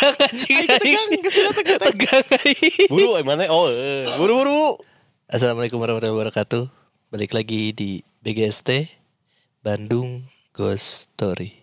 [0.00, 0.66] tegang anjing.
[0.66, 1.80] tegang, ke sana tegang.
[1.80, 2.24] Tegang.
[2.88, 4.80] Buru emangnya oh eh, buru-buru.
[5.28, 6.64] Assalamualaikum warahmatullahi wabarakatuh.
[7.12, 8.88] Balik lagi di BGST
[9.60, 10.24] Bandung
[10.56, 11.59] Ghost Story.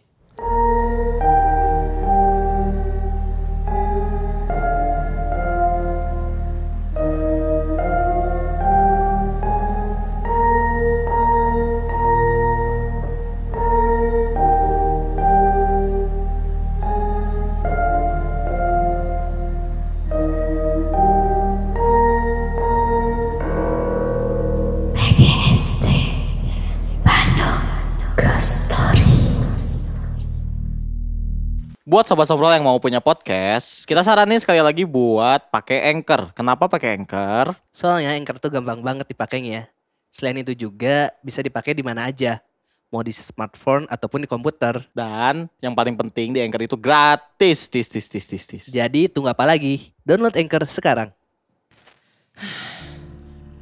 [32.08, 36.32] Buat sobat-sobat yang mau punya podcast, kita saranin sekali lagi buat pakai Anchor.
[36.32, 37.52] Kenapa pakai Anchor?
[37.76, 39.68] Soalnya Anchor tuh gampang banget dipakainya.
[40.08, 42.40] Selain itu juga bisa dipakai di mana aja.
[42.88, 44.88] Mau di smartphone ataupun di komputer.
[44.96, 47.68] Dan yang paling penting di Anchor itu gratis.
[47.68, 48.64] Tis, tis, tis, tis, tis.
[48.72, 49.92] Jadi tunggu apa lagi?
[50.08, 51.12] Download Anchor sekarang.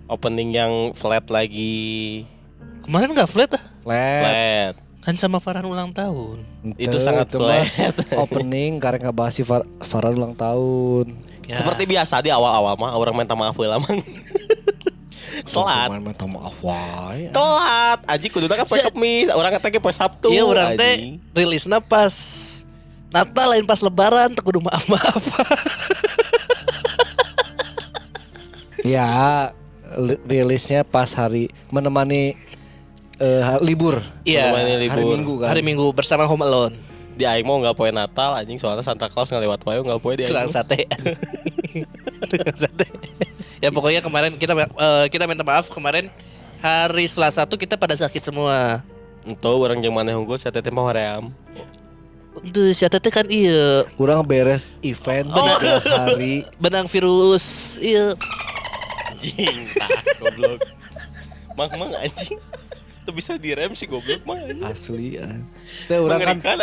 [0.06, 2.30] Opening yang flat lagi.
[2.86, 3.64] Kemarin nggak flat ah?
[3.82, 4.22] Flat.
[4.22, 4.85] Flat.
[5.06, 6.42] Kan sama Farhan ulang tahun.
[6.76, 7.96] Itu sangat itu mah flat.
[8.26, 11.14] Opening karena ngebahas si Far Farhan ulang tahun.
[11.46, 11.62] Ya.
[11.62, 14.02] Seperti biasa di awal-awal mah orang minta maaf heula mang.
[15.46, 15.90] Telat.
[16.02, 17.30] Minta maaf wae.
[17.30, 18.02] Telat.
[18.10, 20.34] Aji kudu kan poe Si- Kamis, orang katanya poe Sabtu.
[20.34, 22.14] Iya orang teh rilisnya pas
[23.14, 25.22] Natal lain pas Lebaran tuh kudu maaf maaf.
[28.86, 29.50] Ya,
[29.98, 32.38] li- rilisnya pas hari menemani
[33.18, 34.00] eh, ha- libur.
[34.24, 34.52] Iya.
[34.52, 35.04] Hari.
[35.04, 35.48] Minggu kan.
[35.52, 36.76] Hari Minggu bersama Home Alone.
[37.16, 40.24] Di aing mau enggak poe Natal anjing soalnya Santa Claus ngelewat wae enggak poe di
[40.24, 40.32] aing.
[40.32, 40.84] Tukang sate.
[42.32, 42.88] Tukang sate.
[43.64, 46.12] ya pokoknya kemarin kita eh, kita minta maaf kemarin
[46.60, 48.84] hari Selasa tuh kita pada sakit semua.
[49.24, 51.32] Entuh orang jeung maneh unggul saya teh mah hoream.
[52.46, 56.44] Tuh si Tete kan iya Kurang beres event tiga hari.
[56.60, 58.12] benang virus iya
[59.08, 59.56] Anjing,
[60.20, 60.60] goblok.
[61.56, 62.36] Mang mang anjing.
[63.06, 64.66] Tuh bisa direm sih goblok anjing.
[64.66, 65.22] Asli.
[65.22, 65.40] ah.
[65.86, 66.58] Teh orang kan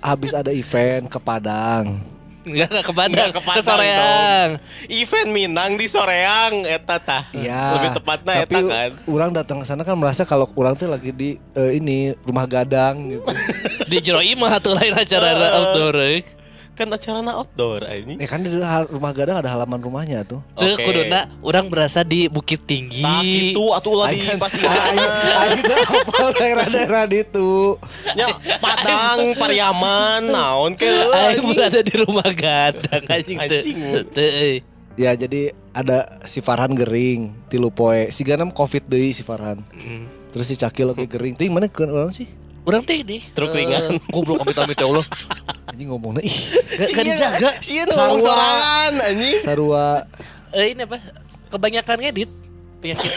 [0.00, 2.00] habis ada event ke Padang.
[2.42, 4.48] Enggak ke Nggak ke ke, Padang Soreang.
[4.90, 7.22] Event Minang di Soreang eta tah.
[7.30, 7.78] Iya.
[7.78, 8.90] Lebih tepatnya tapi eta kan.
[9.06, 13.12] orang datang ke sana kan merasa kalau orang tuh lagi di eh, ini rumah gadang
[13.14, 13.22] gitu.
[13.92, 15.28] Di Jero Imah tuh lain acara
[15.60, 16.00] outdoor.
[16.00, 16.24] eh.
[16.72, 18.16] Kan acarana outdoor anjing.
[18.16, 18.48] ya kan di
[18.88, 20.40] rumah gadang ada halaman rumahnya tuh.
[20.56, 20.88] Tuh Oke.
[20.88, 23.04] kuduna orang berasa di Bukit Tinggi.
[23.04, 27.76] Tah itu atuh ulah di Aing- pas di Aing aing teh hafal daerah-daerah itu.
[28.16, 31.52] nya Padang, Pariaman, naon ke anjing.
[31.52, 34.64] berada di rumah gadang anjing euy.
[34.92, 38.08] Ya jadi ada si Farhan gering, tilu poe.
[38.12, 39.60] Si Ganam covid deui si Farhan.
[39.72, 40.04] Mm.
[40.32, 41.36] Terus si Cakil lagi gering.
[41.36, 42.28] Ting mana ke orang sih?
[42.62, 43.98] Urang teh di Stroke eh, ringan.
[44.14, 45.06] Goblok amit-amit ya Allah.
[45.66, 46.36] Anjing ngomongnya ih.
[46.78, 47.50] Gak gak dijaga.
[47.58, 48.30] Sieun ngomong Sarua.
[48.30, 49.38] sorangan anjing.
[49.42, 49.88] Sarua
[50.52, 50.98] Eh ini apa?
[51.50, 52.30] Kebanyakan ngedit
[52.78, 53.12] penyakit.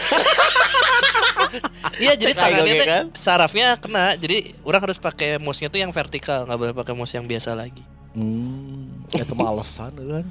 [1.96, 3.04] Iya jadi tangannya teh kan?
[3.16, 4.18] sarafnya kena.
[4.18, 7.80] Jadi orang harus pakai mouse-nya tuh yang vertikal, nggak boleh pakai mouse yang biasa lagi.
[8.12, 10.26] Hmm, itu mah alasan kan.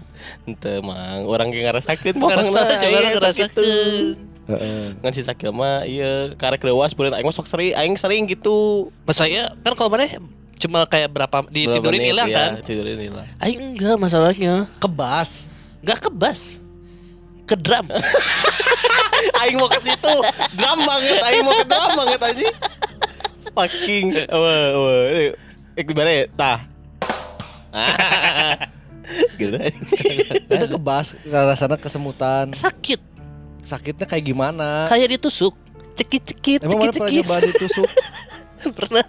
[0.45, 4.34] Henteu mang, urang ge ngarasakeun Ngerasa sih orang ngerasakeun.
[4.45, 4.93] Heeh.
[5.01, 8.87] Ngan si Sakil mah ieu karek leuwas beureun aing mah sok sering aing sering gitu.
[9.03, 10.05] Mas saya kan kalau mana
[10.55, 12.51] cuma kayak berapa ditidurin Berapa hilang menit, kan?
[12.53, 13.25] ya, Tidurin hilang.
[13.41, 14.69] Aing enggak masalahnya.
[14.77, 15.49] Kebas.
[15.81, 16.61] Enggak ke bass.
[17.45, 17.85] Ke drum.
[19.41, 20.15] aing mau ke situ.
[20.53, 22.55] Drum banget, aing mau ke drum banget anjing.
[23.53, 24.05] Fucking.
[24.29, 25.03] Wah, wah.
[25.73, 26.23] Eh gimana ya?
[26.33, 26.59] Tah.
[29.37, 29.53] Gitu.
[30.49, 32.49] Itu kebas karena sana kesemutan.
[32.51, 32.97] Sakit.
[33.65, 34.85] Sakitnya kayak gimana?
[34.85, 35.57] Kayak ditusuk.
[35.95, 37.23] Cekit-cekit, Emang mana pernah cekit-cekit.
[37.23, 37.89] nyoba ditusuk?
[38.77, 39.05] Pernah.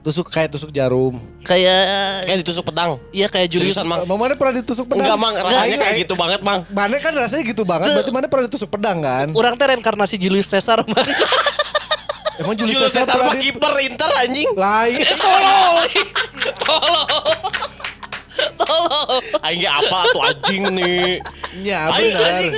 [0.00, 1.18] Tusuk kayak tusuk jarum.
[1.42, 1.82] Kayak
[2.24, 2.96] Kayak ditusuk pedang.
[3.10, 3.74] Iya kayak Julius.
[3.74, 4.00] Seriusan, Mang?
[4.02, 5.02] Emang mana pernah ditusuk pedang?
[5.04, 5.34] Enggak, Mang.
[5.34, 6.60] Rasanya Aing- kayak aing- gitu banget, Mang.
[6.68, 7.88] Mana kan rasanya gitu banget.
[7.90, 9.26] Berarti mana pernah ditusuk pedang kan?
[9.32, 11.06] Orang teh reinkarnasi Julius Caesar man.
[12.40, 14.48] Emang Julius Julius Caesar Caesar pernah mah kiper Inter anjing.
[14.52, 15.00] Lain.
[15.24, 15.76] Tolong.
[16.58, 17.24] Tolong.
[18.56, 19.22] Tolong.
[19.44, 21.20] Aing apa tuh anjing nih.
[21.64, 22.52] Ya benar.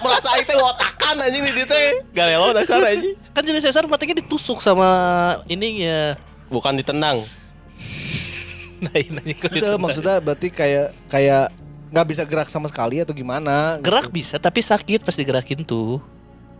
[0.00, 2.00] merasa aing teh otakan anjing di dieu teh.
[2.12, 3.14] Galelo dasar anjing.
[3.32, 4.88] Kan Julius Caesar matanya ditusuk sama
[5.46, 6.16] ininya.
[6.52, 7.24] Bukan ditendang.
[8.82, 9.78] Nah, ini kok Itu ditendang.
[9.78, 11.54] maksudnya berarti kayak kayak
[11.94, 13.78] nggak bisa gerak sama sekali atau gimana?
[13.78, 13.86] gitu.
[13.86, 16.02] gerak bisa tapi sakit pas digerakin tuh.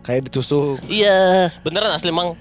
[0.03, 0.79] Kayak ditusuk.
[0.87, 1.51] Iya.
[1.67, 2.39] Beneran asli mang.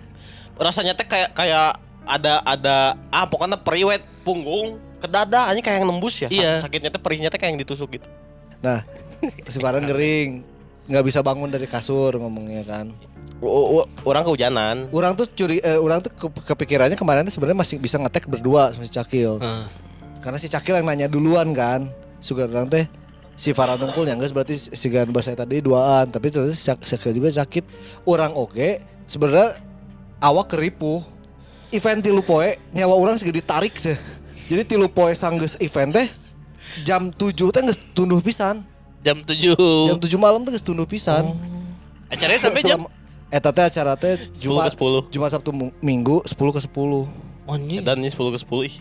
[0.54, 2.76] Rasanya teh kayak kayak ada ada
[3.14, 6.28] ah pokoknya periwet punggung ke dada anjing kayak yang nembus ya.
[6.30, 6.52] Iya.
[6.62, 8.06] Sakitnya teh perihnya teh kayak yang ditusuk gitu.
[8.62, 8.86] Nah,
[9.50, 10.46] si Farhan gering,
[10.86, 12.86] nggak bisa bangun dari kasur ngomongnya kan.
[14.02, 14.86] Orang kehujanan.
[14.88, 18.70] Orang tuh curi, eh, orang tuh ke- kepikirannya kemarin tuh sebenarnya masih bisa ngetek berdua
[18.70, 19.42] sama si Cakil.
[19.42, 19.66] Heeh.
[20.22, 21.90] Karena si Cakil yang nanya duluan kan.
[22.22, 22.86] sugan orang teh
[23.34, 27.10] si Farhan Unggul yang guys berarti si Gan Basai tadi duaan tapi ternyata si Sakil
[27.10, 27.66] juga sakit
[28.06, 28.78] orang oke
[29.10, 29.58] sebenarnya
[30.22, 31.02] awak keripuh
[31.74, 33.98] event tilu poe nyawa orang sih ditarik sih
[34.52, 36.08] jadi tilu poe sanggeus event teh
[36.82, 38.60] jam 7 teh geus tunduh pisan
[39.00, 39.56] Jam 7.
[39.88, 41.32] jam 7 malam teh geus tunduh pisan
[42.06, 42.84] Acaranya sampai jam
[43.28, 45.08] Eta teh acara teh 10 Jumat ke 10.
[45.08, 45.50] Jumat Sabtu
[45.80, 46.68] Minggu 10 ke 10.
[46.68, 47.08] Oh,
[47.48, 47.80] anjing.
[47.80, 48.76] Dan ini 10 ke 10 ih.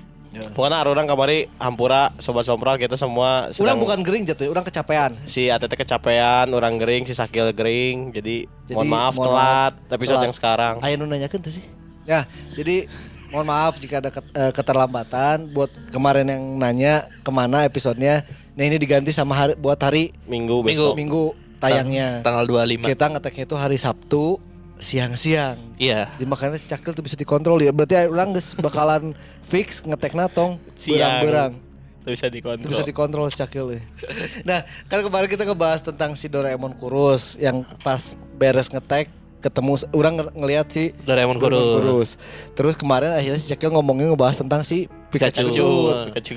[0.52, 5.12] Pokoknya orang kamari hampura sobat sompral kita semua Orang sedang- bukan gering jatuh, orang kecapean.
[5.24, 8.12] si ATT kecapean, orang gering, si Sakil gering.
[8.12, 10.28] Jadi, Jadi, mohon maaf mohon telat maaf, episode telat.
[10.28, 10.76] yang sekarang.
[10.80, 11.66] Aya nu nanyakeun teh sih.
[12.04, 12.88] Ya, jadi
[13.32, 18.28] mohon maaf jika ada eh, keterlambatan buat kemarin yang nanya ke mana episodenya.
[18.54, 20.92] Nah ini diganti sama hari buat hari Minggu Minggu.
[20.92, 20.94] besok.
[21.00, 21.24] Minggu
[21.58, 22.20] tayangnya.
[22.22, 22.84] Tanggal 25.
[22.92, 24.38] Kita ngeteknya itu hari Sabtu
[24.76, 25.58] siang-siang.
[25.80, 26.12] Iya.
[26.18, 27.72] Jadi makanya si Cakil tuh bisa dikontrol ya.
[27.72, 29.16] Berarti orang geus bakalan
[29.52, 30.98] fix ngetek natong Siang.
[31.24, 31.54] berang-berang.
[32.02, 32.66] Bisa dikontrol.
[32.66, 33.82] Itu bisa dikontrol si Cakil ya.
[34.50, 39.08] Nah, kan kemarin kita ngebahas tentang si Doraemon kurus yang pas beres ngetek
[39.42, 42.16] ketemu orang ng- ngelihat si Doraemon kurus.
[42.54, 45.50] Terus kemarin akhirnya si Cakil ngomongin ngebahas tentang si Pikachu.
[45.50, 45.68] Pikachu.
[46.08, 46.32] Pikachu,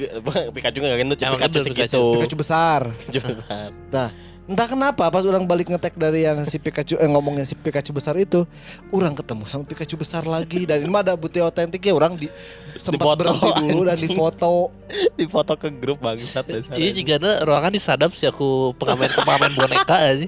[0.50, 2.02] Pikachu nggak gendut, Emang Pikachu gendut, segitu.
[2.16, 2.80] Pikachu besar.
[2.90, 3.68] Pikachu besar.
[3.86, 4.08] Nah,
[4.44, 8.12] entah kenapa pas orang balik ngetek dari yang si Pikachu eh ngomongin si Pikachu besar
[8.16, 8.42] itu,
[8.90, 12.26] orang ketemu sama Pikachu besar lagi dan ini mah ada bukti otentik ya orang di
[12.74, 14.10] sempat Dipoto, berhenti dulu dan anjing.
[14.10, 14.54] difoto.
[15.14, 16.74] Di foto ke grup bangsat dasar.
[16.74, 20.26] Iya jika ada ruangan disadap sih aku pengamen pengamen boneka aja.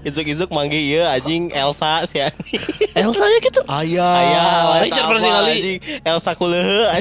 [0.00, 2.60] Izuk-izuk manggil iya anjing Elsa si anjing.
[3.02, 3.60] Elsa ya gitu.
[3.64, 4.12] Ayah.
[4.14, 4.54] Ayah,
[4.86, 5.52] jangan pernah ningali.
[5.52, 6.80] anjing Elsa kulehe.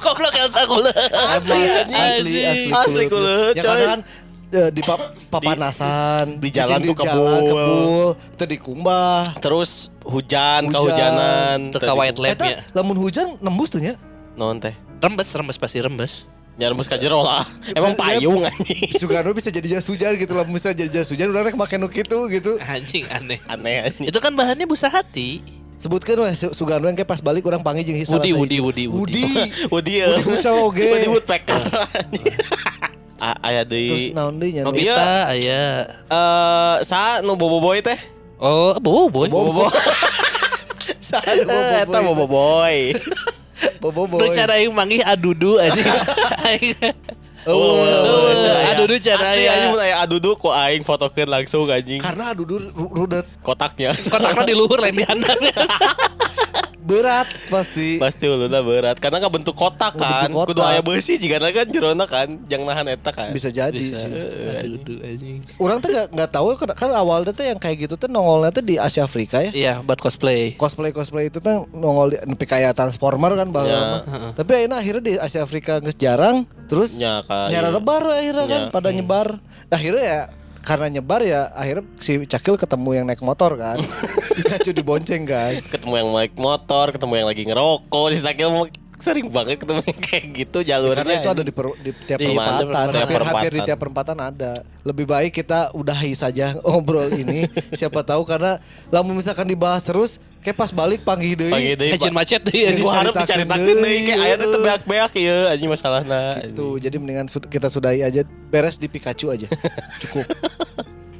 [0.00, 0.92] Goblok Elsa kula.
[1.34, 1.60] Asli,
[1.92, 3.68] asli asli Asli kuleut, Ya coy.
[3.68, 4.00] kadang kan
[4.50, 7.42] eh, di pap- papanasan di jalan cicing tuh kebul.
[7.44, 10.72] kebul teu dikumbah Terus hujan, Hujan.
[10.72, 11.58] kehujanan.
[11.70, 12.38] Teka white lab
[12.72, 13.94] lamun hujan nembus tuh nya
[14.34, 14.72] Non teh.
[15.00, 16.24] Rembes, rembes pasti rembes.
[16.60, 17.40] Nyarembus ka jero lah.
[17.78, 18.92] Emang payung anjing.
[18.94, 21.88] Sugano bisa jadi jas hujan gitu lamun bisa jadi jas hujan udah rek make nu
[21.88, 23.40] kitu gitu Anjing aneh.
[23.48, 24.06] Aneh anjing.
[24.06, 25.40] Itu kan bahannya busa hati.
[25.74, 28.36] sebutkan weh Su- Sugano yang kayak pas balik orang panggil jeung Woody, sahiji.
[28.36, 29.24] Woody, Woody, Woody
[29.72, 30.12] Woody ya.
[30.12, 30.84] Woody Kucel oge.
[30.92, 31.56] Woody Woodpecker.
[33.20, 34.72] A- Aya terus di naon deui nya nu?
[34.72, 34.96] Iya.
[34.96, 35.62] Nobita, aya.
[36.04, 37.96] eh sa nu bobo boy teh.
[38.36, 39.28] Oh, bobo boy.
[39.32, 39.72] Bobo boy.
[41.00, 42.28] Saha nu Eh, Eta bobo
[43.78, 45.82] bobo boy cara yang manggih adudu aja.
[46.46, 46.74] Aing.
[47.40, 48.76] Oh, Oh, aya.
[48.76, 52.92] adudu cara Asli anjing mun aya adudu ku aing fotokeun langsung anjing karena adudur ru-
[52.92, 53.96] rudet kotaknya.
[53.96, 55.40] Kotaknya di luhur lain di handap.
[56.80, 60.26] berat pasti Pasti uluna berat karena kan bentuk kotak kan.
[60.26, 60.70] bentuk Kudu kotak.
[60.70, 63.30] aya beusi jigana kan jerona kan jang nahan eta kan.
[63.30, 64.00] bisa jadi Bisa.
[64.00, 64.12] sih
[64.58, 65.44] Adudu anjing.
[65.56, 68.62] orang tuh gak, nggak tahu kan, kan awalnya tuh yang kayak gitu tuh nongolnya tuh
[68.62, 70.54] di Asia Afrika ya Iya, buat cosplay.
[70.54, 74.02] cosplay cosplay itu tuh nongol di nepi kayak Transformer kan bahwa Ya.
[74.32, 77.48] tapi akhirnya akhirnya di Asia Afrika nggak jarang terus ka.
[77.48, 77.70] nyara iya.
[77.70, 78.70] rebar akhirnya kan Ya.
[78.70, 79.28] pada nyebar
[79.68, 80.20] akhirnya ya
[80.60, 83.80] karena nyebar ya akhirnya si Cakil ketemu yang naik motor kan.
[84.36, 85.56] Pikachu dibonceng kan.
[85.60, 88.64] Ketemu yang naik motor, ketemu yang lagi ngerokok, si Sakil mau
[89.00, 91.00] sering banget ketemu kayak gitu jalurnya.
[91.00, 94.16] karena itu ada di, per- di tiap Di perempatan tiap hampir, hampir di tiap perempatan
[94.16, 100.10] ada lebih baik kita udahi saja ngobrol ini siapa tahu karena lamun misalkan dibahas terus
[100.38, 102.16] kayak pas balik panggil deui Panggil deui, Ecin Pak.
[102.16, 102.52] macet deh.
[102.66, 104.48] Jadi Gua harap diceritakeun deui deui, kayak aya teh heeh.
[104.50, 106.22] teu beak-beak ieu anjing masalahna.
[106.42, 109.48] gitu jadi mendingan kita sudahi aja beres di Pikachu aja
[110.00, 110.24] cukup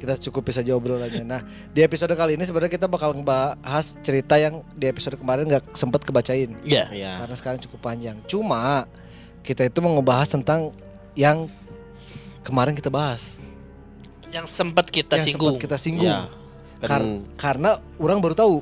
[0.01, 3.61] kita cukupi saja obrolannya nah di episode kali ini sebenarnya kita bakal ngebahas
[4.01, 6.89] cerita yang di episode kemarin nggak sempet kebacain Iya.
[6.89, 7.11] Iya.
[7.21, 8.89] karena sekarang cukup panjang cuma
[9.41, 10.73] kita itu mau ngebahas tentang
[11.13, 11.45] yang
[12.41, 13.37] kemarin kita bahas
[14.31, 15.53] Yang sempat kita yang singgung.
[15.53, 16.25] sempat kita singgung Iya.
[16.81, 17.05] Kar-
[17.37, 18.55] karena orang baru tahu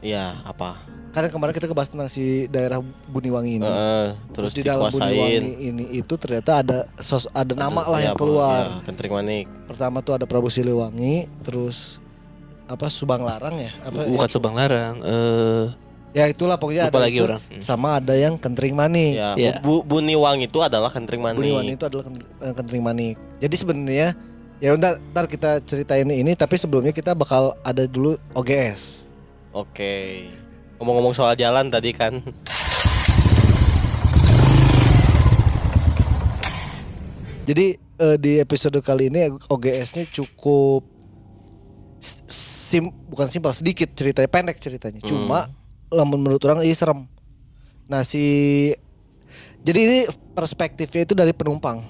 [0.00, 0.80] iya apa?
[1.14, 5.50] Karena kemarin kita ngebahas tentang si daerah Buniwangi ini Heeh, terus, terus, di dalam Buniwangi
[5.62, 9.46] ini itu ternyata ada sos ada nama lah Iya, yang keluar Iya, Kentring Manik.
[9.64, 12.02] pertama tuh ada Prabu Siliwangi terus
[12.66, 14.98] apa Subang Larang ya apa Bukan Subang Larang.
[15.00, 15.64] Eh,
[16.12, 17.40] ya itulah pokoknya Lupa ada lagi itu, orang.
[17.44, 17.60] Hmm.
[17.60, 19.52] sama ada yang Kentring Manik Ya, Iya.
[19.60, 21.38] Bu, Buniwang itu adalah Kentring Manik.
[21.38, 24.08] Buniwangi itu adalah Kent- eh, Kentring Manik jadi sebenarnya
[24.58, 29.06] ya udah ntar kita ceritain ini tapi sebelumnya kita bakal ada dulu OGS
[29.52, 30.26] Oke.
[30.84, 32.20] Ngomong-ngomong soal jalan tadi kan.
[37.48, 40.84] jadi eh, di episode kali ini OGS-nya cukup
[42.28, 45.00] sim bukan simpel sedikit ceritanya pendek ceritanya.
[45.00, 45.48] Cuma
[45.88, 47.08] lamun menurut orang ini serem.
[47.88, 48.68] Nah si
[49.64, 49.98] jadi ini
[50.36, 51.80] perspektifnya itu dari penumpang.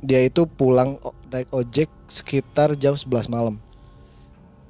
[0.00, 0.96] Dia itu pulang
[1.28, 3.60] naik ojek sekitar jam 11 malam.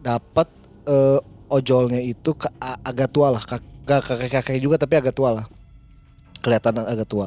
[0.02, 0.50] Dapat
[0.90, 2.50] eh, ojolnya itu ke-
[2.82, 5.46] agak tua lah kak- gak kakek kakek juga tapi agak tua lah.
[6.40, 7.26] Kelihatan agak tua.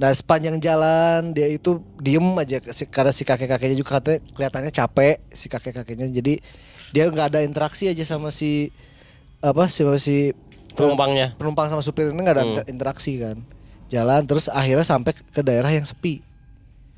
[0.00, 2.56] Nah sepanjang jalan dia itu diem aja
[2.88, 6.40] karena si kakek kakeknya juga katanya kelihatannya capek si kakek kakeknya jadi
[6.90, 8.72] dia nggak ada interaksi aja sama si
[9.44, 10.32] apa sih sama si
[10.72, 11.34] Penumpangnya.
[11.36, 13.36] penumpang sama supir ini nggak ada inter- interaksi kan.
[13.92, 16.24] Jalan terus akhirnya sampai ke daerah yang sepi.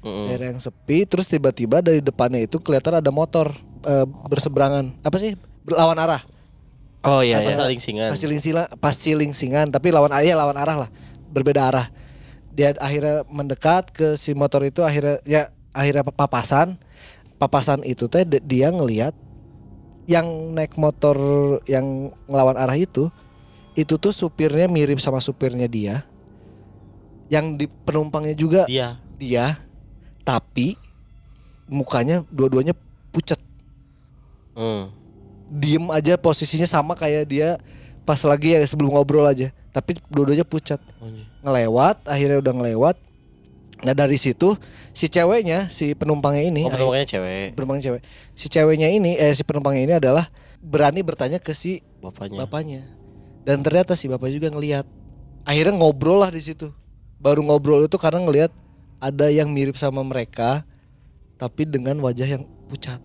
[0.02, 0.26] Mm-mm.
[0.30, 3.50] daerah yang sepi terus tiba-tiba dari depannya itu kelihatan ada motor
[3.82, 4.94] eh, berseberangan.
[5.02, 5.34] Apa sih?
[5.66, 6.22] Berlawan arah
[7.02, 7.58] Oh iya Apa iya.
[7.58, 8.08] saling singan?
[8.14, 10.90] pasti lingsila pasti lingsingan tapi lawan ayah lawan arah lah
[11.34, 11.86] berbeda arah
[12.52, 16.78] dia akhirnya mendekat ke si motor itu akhirnya ya akhirnya papasan
[17.40, 19.16] papasan itu teh dia ngelihat
[20.06, 21.16] yang naik motor
[21.66, 23.08] yang ngelawan arah itu
[23.72, 26.04] itu tuh supirnya mirip sama supirnya dia
[27.32, 29.00] yang di penumpangnya juga Dia.
[29.16, 29.56] dia
[30.22, 30.76] tapi
[31.66, 32.76] mukanya dua-duanya
[33.10, 33.40] pucat
[34.52, 34.92] Hmm.
[35.52, 37.48] Diem aja posisinya sama kayak dia
[38.02, 39.52] pas lagi ya sebelum ngobrol aja.
[39.68, 40.80] Tapi dua-duanya pucat.
[41.44, 42.96] Ngelewat akhirnya udah ngelewat.
[43.82, 44.54] Nah dari situ
[44.90, 47.48] si ceweknya si penumpangnya ini Oh, penumpangnya cewek.
[47.52, 48.00] penumpang cewek.
[48.32, 50.30] Si ceweknya ini eh si penumpangnya ini adalah
[50.62, 52.46] berani bertanya ke si Bapaknya.
[52.46, 52.82] bapaknya.
[53.42, 54.86] Dan ternyata si bapak juga ngelihat
[55.42, 56.70] akhirnya ngobrol lah di situ.
[57.18, 58.54] Baru ngobrol itu karena ngelihat
[59.02, 60.62] ada yang mirip sama mereka
[61.34, 63.02] tapi dengan wajah yang pucat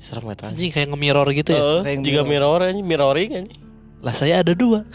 [0.00, 0.48] Serem eta.
[0.48, 1.60] Anjing kayak nge-mirror gitu ya.
[1.60, 2.56] Heeh, Kayak jika mirror.
[2.56, 3.60] mirror anjing, mirroring anjing.
[4.00, 4.82] Lah saya ada dua.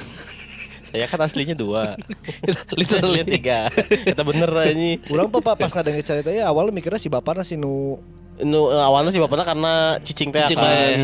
[0.86, 2.00] Saya kan aslinya dua.
[2.80, 3.20] Literally.
[3.20, 3.60] Lihat tiga.
[4.08, 5.04] Kita bener anjing.
[5.04, 8.00] Kurang papa pas nggak ceritanya awalnya mikirnya si bapak nasi nu
[8.36, 10.56] Nu awalnya sih bapaknya karena cicing teh teh.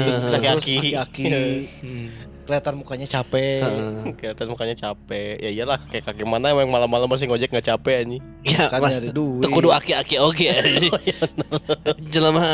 [0.03, 0.77] terus sakit terus aki.
[0.95, 1.23] aki
[1.83, 2.07] Hmm.
[2.41, 3.61] Kelihatan mukanya capek
[4.17, 5.39] Kelihatan mukanya capek.
[5.39, 8.23] Ya iyalah kayak kaki mana yang malam-malam masih ngojek nggak capek anjing.
[8.41, 9.41] Ya, Kan mas, nyari duit.
[9.41, 10.49] teu kudu aki-aki oge.
[12.13, 12.45] Jelema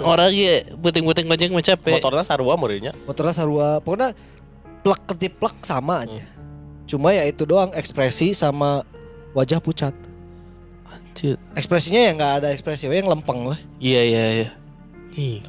[0.00, 1.92] orang ge puting-puting ngojek mah capek.
[1.98, 2.92] Motornya sarua meureunnya.
[3.04, 4.12] motornya sarua pokoknya
[4.80, 6.20] plek ketiplek sama aja
[6.84, 8.84] cuma ya itu doang ekspresi sama
[9.32, 9.96] wajah pucat
[10.84, 11.40] Anjir.
[11.56, 14.48] ekspresinya ya nggak ada ekspresi yang lempeng weh Iya iya iya.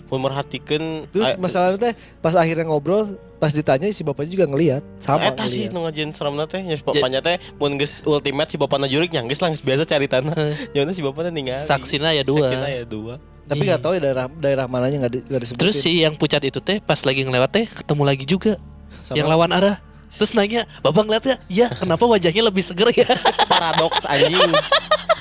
[0.07, 5.27] Mun merhatikeun terus masalahnya teh pas akhirnya ngobrol pas ditanya si bapaknya juga ngelihat sama
[5.27, 5.75] Eta sih ngeliat.
[5.75, 9.21] nu ngajian seremna teh nya si bapaknya teh mun geus ultimate si bapakna jurik nya
[9.27, 10.35] geus lah geus biasa cari tanah.
[10.75, 11.59] Jangan si bapaknya ningali.
[11.59, 12.47] Saksina ya dua.
[12.47, 13.19] Saksina ya dua.
[13.45, 16.57] tapi nggak tahu ya daerah daerah mananya nggak di, disebutin Terus si yang pucat itu
[16.57, 18.57] teh pas lagi ngelewat teh ketemu lagi juga
[19.05, 19.77] Sama- yang lawan arah.
[20.09, 21.35] Terus nanya, "Bapak ngeliat ya?
[21.45, 23.05] Ya, kenapa wajahnya lebih seger ya?"
[23.51, 24.49] Paradoks anjing.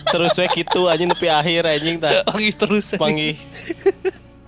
[0.07, 2.23] Terus we kitu anjing nepi akhir anjing tah.
[2.25, 2.95] Panggil terus.
[2.95, 3.35] Panggih.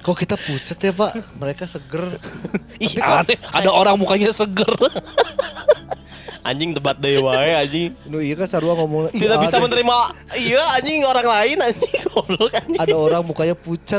[0.06, 2.14] Kok kita pucat ya pak mereka seger
[2.78, 3.34] Ih, aneh.
[3.50, 4.70] Ada orang mukanya seger.
[6.46, 7.90] Anjing debat deui wae anjing.
[8.06, 9.96] nu iya kan sarua ngomong "Ih, Tidak bisa menerima
[10.38, 12.78] iya anjing orang lain anjing goblok anjing.
[12.78, 13.98] ada orang mukanya pucat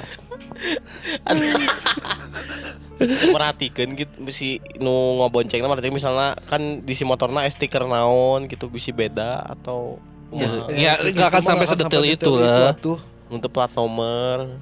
[3.30, 4.50] Perhatikan gitu si
[4.80, 10.48] nu ngoboncengna berarti misalnya kan di si motorna stiker naon gitu bisa beda atau Ya,
[10.68, 13.00] ya Itu nggak akan sampai sedetail itu detail lah.
[13.30, 14.60] untuk plat nomor.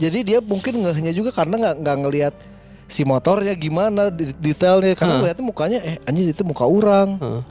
[0.00, 2.34] Jadi dia mungkin ngehnya juga karena nggak nggak ngelihat
[2.88, 4.08] si motornya gimana
[4.40, 5.20] detailnya karena Hah.
[5.22, 7.20] ngeliatnya mukanya eh anjir itu muka orang.
[7.20, 7.42] Heeh.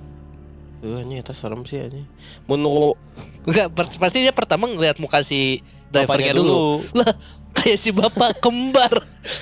[0.80, 2.10] Eh anjing eta serem sih anjing.
[2.44, 2.98] Mun nu
[3.46, 6.82] Enggak, per- pasti dia pertama ngeliat muka si drivernya dulu.
[6.82, 7.00] dulu.
[7.00, 7.12] Lah,
[7.54, 8.94] kayak si bapak kembar.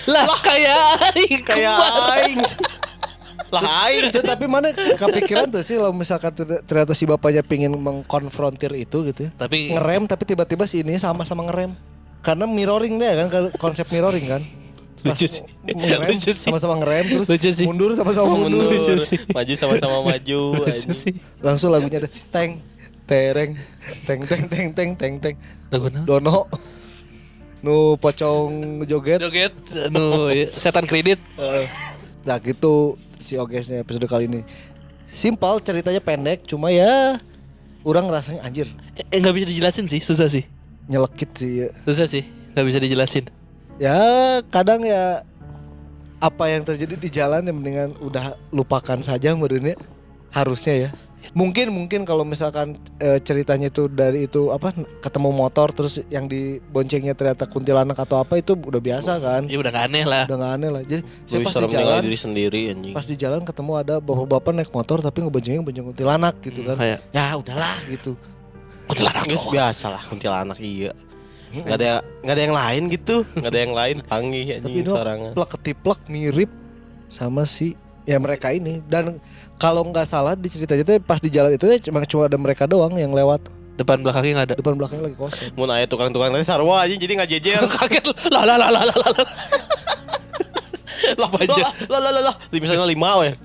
[0.05, 0.79] lah, kayak
[1.11, 1.75] aing kayak
[2.13, 2.39] aing.
[3.47, 4.11] lah aing.
[4.11, 8.75] Cek, tapi mana ke- kepikiran tuh sih kalau misalkan ter- ternyata si bapaknya pingin mengkonfrontir
[8.75, 9.31] itu gitu ya.
[9.35, 11.71] Tapi Ngerem tapi tiba-tiba si ini sama-sama ngerem.
[12.27, 14.43] Karena mirroring deh kan kalau konsep mirroring kan.
[15.07, 15.47] Lucu sih.
[15.63, 16.51] ngerem Lucu sih.
[16.51, 17.63] sama-sama ngerem terus Lucu sih.
[17.63, 18.67] mundur sama-sama mundur.
[18.67, 18.75] mundur.
[18.75, 19.19] Lucu sih.
[19.31, 21.13] Maju sama-sama maju Lucu sih.
[21.39, 22.59] Langsung lagunya deh teng
[23.07, 23.55] tereng
[24.03, 25.35] teng teng teng teng teng teng
[25.71, 25.87] Lagu?
[26.03, 26.51] Dono
[27.63, 29.53] nu pocong joget Joget,
[29.87, 31.17] anu setan kredit.
[31.39, 31.65] Eh,
[32.27, 34.43] Nah gitu si Ogesnya episode kali ini
[35.07, 37.15] Simpel ceritanya pendek Cuma ya
[37.87, 38.67] Orang rasanya anjir
[39.07, 40.43] Eh nggak bisa dijelasin sih, susah sih.
[40.87, 41.67] Nyelekit sih ya.
[41.83, 43.25] Susah sih, nggak bisa dijelasin.
[43.77, 43.93] ya
[44.47, 45.21] kadang ya
[46.17, 49.77] Apa yang terjadi di jalan ya mendingan Udah lupakan saja menurutnya
[50.27, 50.89] Harusnya ya
[51.29, 57.13] Mungkin mungkin kalau misalkan eh, ceritanya itu dari itu apa ketemu motor terus yang diboncengnya
[57.13, 60.23] ternyata kuntilanak atau apa itu udah biasa kan Ya udah gak aneh lah.
[60.23, 62.93] udah gak aneh lah jadi saya pas di jalan diri sendiri anjing.
[62.95, 67.01] pas di jalan ketemu ada bapak-bapak naik motor tapi ngeboncengnya bonceng kuntilanak gitu kan kayak-
[67.11, 68.15] ya udahlah gitu
[68.97, 69.51] Kuntilanak tuh.
[69.53, 70.91] biasa lah kuntilanak iya.
[71.47, 74.91] Gak ada nggak ada yang lain gitu, nggak ada yang lain panggih tapi anjing itu
[74.91, 75.31] sorangan.
[75.31, 76.51] plek ketiplek mirip
[77.07, 79.15] sama si ya mereka ini dan
[79.55, 82.67] kalau nggak salah di ceritanya tuh pas di jalan itu ya cuma cuma ada mereka
[82.67, 84.55] doang yang lewat Depan belakangnya nggak ada.
[84.57, 87.61] depan belakangnya lagi kosong Mun aya tukang-tukang tadi sarwa anjing jadi nggak jejer.
[87.69, 89.11] Kaget lah lah lah lah lah lah.
[91.13, 91.45] lah, lah,
[91.87, 92.35] lah, lah, lah, lah.
[92.49, 93.37] Misalnya lima weh.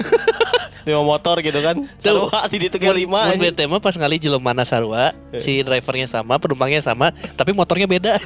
[0.86, 1.76] Lima motor gitu kan.
[2.02, 3.30] Sarua di ge lima.
[3.32, 7.86] Mun bete mah pas ngali jelema mana sarua, si drivernya sama, penumpangnya sama, tapi motornya
[7.86, 8.18] beda.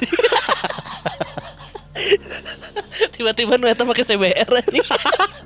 [3.13, 4.85] Tiba-tiba nu eta pakai CBR anjing.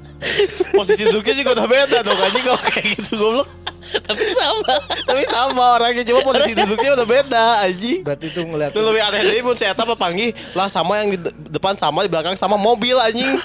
[0.77, 3.47] Posisi duduknya juga udah beda dong anjing kalau kayak gitu goblok.
[3.91, 4.73] tapi sama.
[5.03, 7.99] Tapi sama orangnya cuma posisi duduknya udah beda anjing.
[8.07, 11.19] Berarti itu ngeliat Lu lebih aneh dari pun saya apa panggil lah sama yang di
[11.19, 13.35] de- depan sama di belakang sama mobil anjing.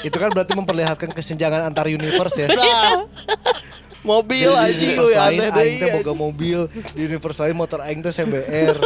[0.00, 2.46] Itu kan berarti memperlihatkan kesenjangan antar universe ya.
[2.48, 3.04] Nah,
[4.00, 5.92] mobil anjing lu ya aing teh deh.
[5.94, 8.76] boga mobil, di universe lain motor aing teh CBR.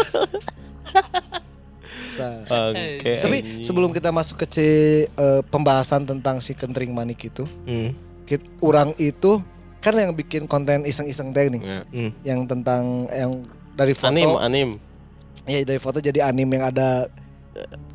[2.12, 7.48] Nah, Bangke, tapi sebelum kita masuk ke ci- eh, pembahasan tentang si Kentring Manik itu,
[7.64, 7.96] Hmm.
[8.24, 9.40] kit- orang itu
[9.80, 11.80] kan yang bikin konten iseng-iseng teh nih, Ya.
[11.88, 12.10] Hmm.
[12.22, 13.32] yang tentang yang
[13.72, 14.68] dari foto, Anim, anim.
[15.42, 17.08] ya dari foto jadi anime yang ada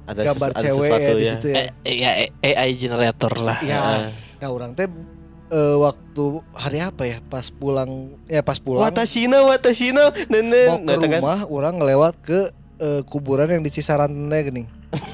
[0.07, 1.33] Ada, gambar ses- ada cewek sesuatu ya di ya.
[1.35, 1.57] situ ya.
[1.83, 2.09] Eh, ya
[2.41, 3.59] AI generator lah.
[3.59, 4.07] Ya,
[4.39, 4.87] nah orang teh
[5.49, 7.91] eh, waktu hari apa ya pas pulang
[8.25, 10.67] ya pas pulang Watashina, Watashina, nenen.
[10.67, 12.39] mau ke rumah orang ngelewat ke
[12.77, 14.63] eh, kuburan yang di Cisaran teh gini.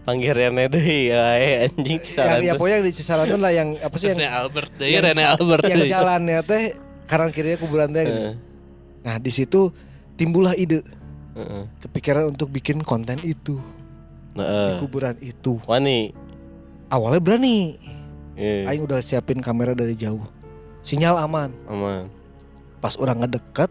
[0.00, 3.68] Panggilannya deh ya eh, anjing Yang kisaran ya pokoknya yang di Cisaran tuh lah yang
[3.76, 6.62] apa sih Rene yang Albert deh, Rene Albert yang jalannya teh
[7.04, 8.22] kanan kirinya kuburan teh gini.
[8.24, 8.34] Heeh,
[9.00, 9.72] Nah, di situ
[10.14, 10.80] timbullah ide
[11.32, 11.64] heeh.
[11.80, 13.60] kepikiran untuk bikin konten itu
[14.34, 15.58] di kuburan itu.
[15.66, 16.14] Wani.
[16.90, 17.78] Awalnya berani.
[18.40, 20.24] Iya, Aing udah siapin kamera dari jauh.
[20.80, 21.52] Sinyal aman.
[21.68, 22.08] aman.
[22.80, 23.68] Pas orang ngedekat,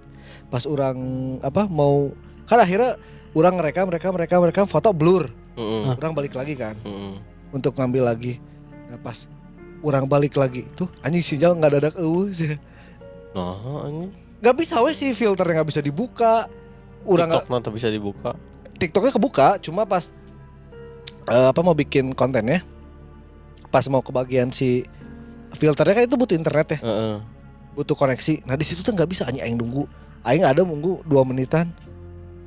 [0.54, 0.98] pas orang
[1.42, 2.13] apa mau
[2.46, 3.01] kan akhirnya
[3.34, 5.25] orang mereka mereka mereka mereka foto blur.
[5.58, 5.98] Heeh.
[5.98, 7.18] Orang balik lagi kan Heeh.
[7.50, 8.38] untuk ngambil lagi.
[8.88, 9.25] Nah, pas
[9.82, 12.56] orang balik lagi tuh anjing sinyal nggak dadak eueuh sih.
[13.34, 13.58] Nah,
[13.89, 14.13] anjing.
[14.39, 16.48] Nggak bisa we sih filternya nggak bisa dibuka.
[17.04, 18.32] Orang TikTok nanti bisa dibuka.
[18.80, 20.08] TikToknya kebuka, cuma pas
[21.29, 22.65] eh, apa mau bikin kontennya,
[23.69, 24.83] pas mau kebagian si
[25.51, 27.15] filternya kan itu butuh internet ya, Heeh.
[27.74, 28.45] butuh koneksi.
[28.45, 29.86] Nah di situ tuh nggak bisa aing aing nunggu,
[30.21, 31.69] aing ada nunggu dua menitan.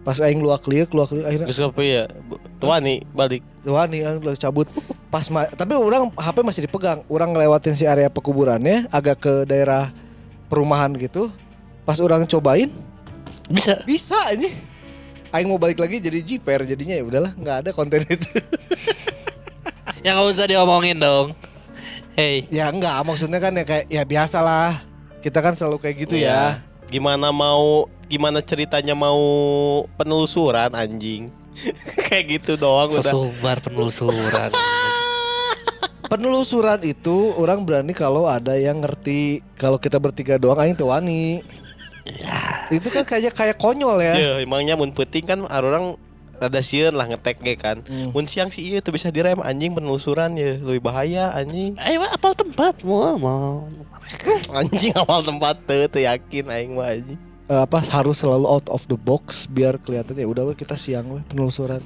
[0.03, 2.05] Pas aing luak liuk luak liuk akhirnya Terus apa ya?
[2.59, 3.43] Tuh Wani balik.
[3.63, 4.67] wah nih aing cabut.
[5.07, 9.95] Pas ma- tapi orang HP masih dipegang, orang ngelewatin si area pekuburannya agak ke daerah
[10.51, 11.31] perumahan gitu.
[11.87, 12.67] Pas orang cobain
[13.47, 13.79] Bisa.
[13.87, 14.51] bisa ini.
[15.33, 18.29] Aing mau balik lagi jadi jiper jadinya ya udahlah nggak ada konten itu.
[20.03, 21.33] Ya nggak usah diomongin dong.
[22.13, 24.85] Hey, Ya enggak, maksudnya kan ya kayak ya biasalah.
[25.25, 26.61] Kita kan selalu kayak gitu Iya.
[26.61, 26.61] ya.
[26.93, 29.17] Gimana mau gimana ceritanya mau
[29.97, 31.33] penelusuran anjing.
[32.09, 33.01] Kayak gitu doang udah.
[33.01, 34.53] sesumbar penelusuran.
[36.13, 41.41] Penelusuran itu orang berani kalau ada yang ngerti kalau kita bertiga doang aing teu wani.
[42.73, 44.15] Itu kan kayak kayak konyol ya.
[44.17, 46.01] Ya, emangnya mun penting kan orang
[46.43, 47.85] rada sieun lah ngetek ge kan.
[47.87, 48.11] Hmm.
[48.11, 51.79] Mun siang sih iya tuh bisa direm anjing penelusuran ya lebih bahaya anjing.
[51.79, 53.71] Ayo apal tempat mau mau.
[54.51, 57.21] Anjing awal tempat teu teu yakin aing mah anjing.
[57.47, 61.07] Eh, apa harus selalu out of the box biar kelihatan ya udah we kita siang
[61.13, 61.85] we penelusuran.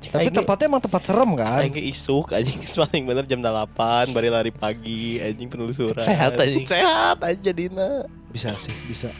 [0.00, 1.60] Tapi Aing tempatnya emang tempat serem kan.
[1.60, 6.00] Aing ge isuk anjing paling bener jam 8 bari lari pagi anjing penelusuran.
[6.00, 6.64] Sehat, anjing.
[6.64, 8.06] Sehat aja Dina.
[8.32, 9.12] Bisa sih, bisa.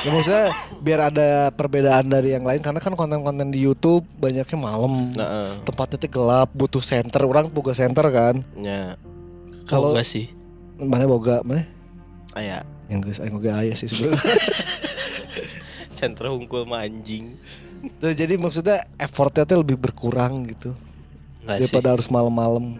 [0.00, 0.46] Ya maksudnya
[0.82, 5.14] biar ada perbedaan dari yang lain karena kan konten-konten di YouTube banyaknya malam.
[5.14, 7.22] Nah, Tempatnya tuh gelap, butuh center.
[7.22, 8.42] Orang boga center kan.
[8.58, 8.98] nya
[9.68, 10.32] Kalau Kalau sih.
[10.80, 11.62] mana boga mana?
[12.34, 14.18] aya Yang geus aing boga aya sih sebenarnya.
[15.90, 17.36] sentra hungkul mah anjing.
[18.00, 20.76] Tuh, jadi maksudnya effortnya tuh lebih berkurang gitu
[21.44, 21.60] Enggak sih.
[21.68, 22.76] daripada harus malam-malam.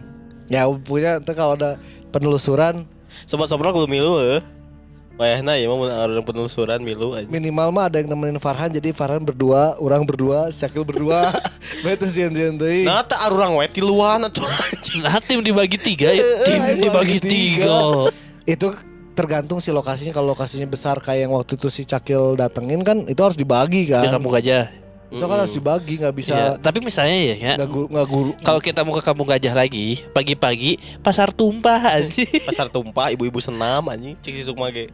[0.51, 1.79] Ya punya kalau ada
[2.11, 2.83] penelusuran
[3.27, 4.17] Sobat-sobat kudu milu
[5.21, 5.37] eh.
[5.37, 7.29] Wayahna ya mau orang penelusuran milu anjing.
[7.29, 11.29] minimal mah ada yang nemenin Farhan jadi Farhan berdua, orang berdua, Syakil berdua.
[11.85, 12.83] Betul sian-sian deui.
[12.83, 15.05] Nah, tak arurang we tiluan atuh anjing.
[15.05, 16.25] Nah tim dibagi tiga ya.
[16.43, 18.09] Tim Dibagi dibagi tiga.
[18.49, 18.73] Itu
[19.13, 23.21] tergantung si lokasinya kalau lokasinya besar kayak yang waktu itu si Cakil datengin kan itu
[23.21, 24.07] harus dibagi kan.
[24.07, 24.65] Ya kamu gajah.
[25.11, 28.31] Itu kan harus dibagi nggak bisa Iya, tapi misalnya ya, ya nggak guru nggak guru.
[28.47, 32.31] kalau kita mau ke kampung gajah lagi, pagi-pagi pasar tumpah anjing.
[32.47, 34.87] Pasar tumpah ibu-ibu senam anjing cek si Sukma ge.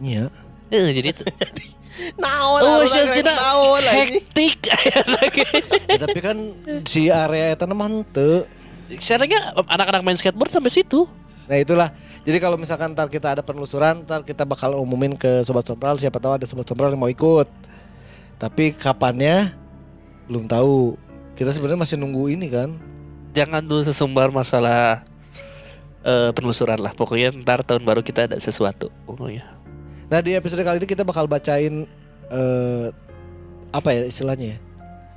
[0.00, 0.28] Iya.
[0.70, 1.22] Eh, jadi itu.
[2.20, 4.60] Naon Oh, sih sih naon hektik.
[5.88, 6.36] Ya, tapi kan
[6.84, 8.44] si area itu mah henteu.
[9.00, 11.08] Sebenarnya anak-anak main skateboard sampai situ.
[11.48, 11.88] Nah itulah.
[12.26, 15.96] Jadi kalau misalkan ntar kita ada penelusuran, ntar kita bakal umumin ke sobat sompral.
[15.96, 17.48] Siapa tahu ada sobat sompral yang mau ikut.
[18.36, 19.56] Tapi kapannya
[20.28, 21.00] belum tahu.
[21.32, 22.76] Kita sebenarnya masih nunggu ini kan.
[23.32, 25.00] Jangan dulu sesumbar masalah
[26.04, 26.92] eh, penelusuran lah.
[26.92, 28.92] Pokoknya ntar tahun baru kita ada sesuatu.
[29.08, 29.55] Pokoknya.
[30.06, 31.86] Nah di episode kali ini kita bakal bacain
[32.30, 32.86] eh
[33.70, 34.58] apa ya istilahnya ya?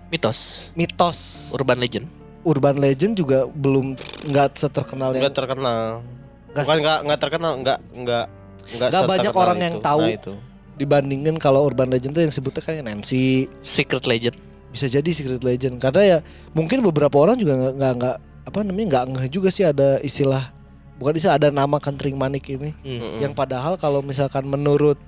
[0.09, 2.09] Mitos, Mitos urban legend.
[2.41, 3.93] urban legend juga belum
[4.25, 6.01] nggak seterkenal yang Enggak terkenal.
[6.49, 8.25] Nggak Bukan nggak nggak terkenal, nggak nggak
[8.73, 9.85] nggak Nggak banyak orang yang itu.
[9.85, 10.01] tahu.
[10.01, 10.33] Nah, itu.
[10.79, 14.39] dibandingin kalau urban legend tuh yang sebutnya kan Nancy Secret Legend.
[14.69, 16.17] bisa jadi secret legend karena ya
[16.53, 20.53] mungkin beberapa orang juga nggak nggak nggak apa namanya nggak ngeh juga sih ada istilah
[20.99, 23.23] bukan istilah ada nama kentring manik ini Hmm.
[23.23, 24.99] yang padahal kalau misalkan menurut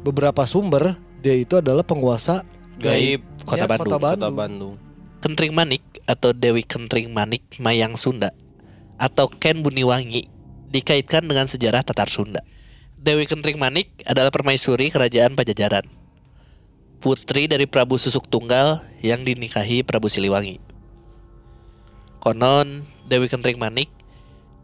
[0.00, 2.46] beberapa sumber dia itu adalah penguasa
[2.80, 3.84] Gaib Kota Ya, Bandung.
[3.84, 4.16] Kota Bandung.
[4.16, 4.74] Kota Bandung.
[5.20, 8.32] Kentring Manik atau Dewi Kentring Manik Mayang Sunda
[8.96, 10.32] atau Ken Buniwangi
[10.72, 12.40] dikaitkan dengan sejarah Tatar Sunda.
[12.96, 15.84] Dewi Kentring Manik adalah permaisuri kerajaan Pajajaran.
[17.00, 20.56] Putri dari Prabu Susuk Tunggal yang dinikahi Prabu Siliwangi.
[22.20, 23.88] Konon Dewi Kentring Manik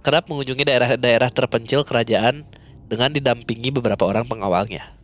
[0.06, 2.46] kerap mengunjungi daerah-daerah terpencil kerajaan
[2.86, 4.94] dengan didampingi beberapa orang pengawalnya.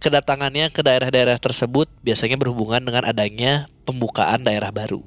[0.00, 5.04] Kedatangannya ke daerah-daerah tersebut biasanya berhubungan dengan adanya pembukaan daerah baru.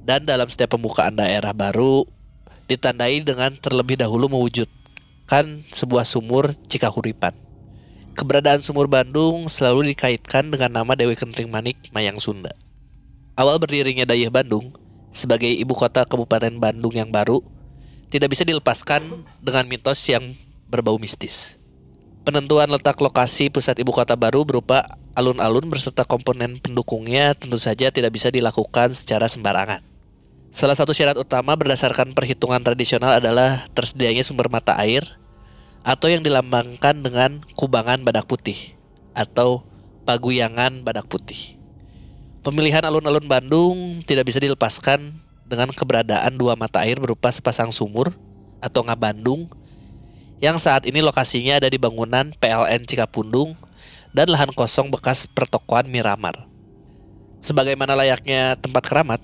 [0.00, 2.08] Dan dalam setiap pembukaan daerah baru
[2.72, 7.36] ditandai dengan terlebih dahulu mewujudkan sebuah sumur Cikahuripan.
[8.16, 12.56] Keberadaan sumur Bandung selalu dikaitkan dengan nama Dewi Kentring Manik Mayang Sunda.
[13.36, 14.72] Awal berdirinya Dayah Bandung
[15.12, 17.57] sebagai ibu kota Kabupaten Bandung yang baru
[18.08, 19.04] tidak bisa dilepaskan
[19.40, 20.36] dengan mitos yang
[20.68, 21.56] berbau mistis.
[22.24, 28.12] Penentuan letak lokasi pusat ibu kota baru berupa alun-alun beserta komponen pendukungnya tentu saja tidak
[28.12, 29.80] bisa dilakukan secara sembarangan.
[30.48, 35.04] Salah satu syarat utama berdasarkan perhitungan tradisional adalah tersedianya sumber mata air
[35.84, 38.76] atau yang dilambangkan dengan kubangan badak putih
[39.16, 39.64] atau
[40.08, 41.56] paguyangan badak putih.
[42.44, 43.76] Pemilihan alun-alun Bandung
[44.08, 48.12] tidak bisa dilepaskan dengan keberadaan dua mata air berupa sepasang sumur
[48.60, 49.48] atau ngabandung
[50.38, 53.58] yang saat ini lokasinya ada di bangunan PLN Cikapundung
[54.12, 56.46] dan lahan kosong bekas pertokoan Miramar.
[57.42, 59.20] Sebagaimana layaknya tempat keramat,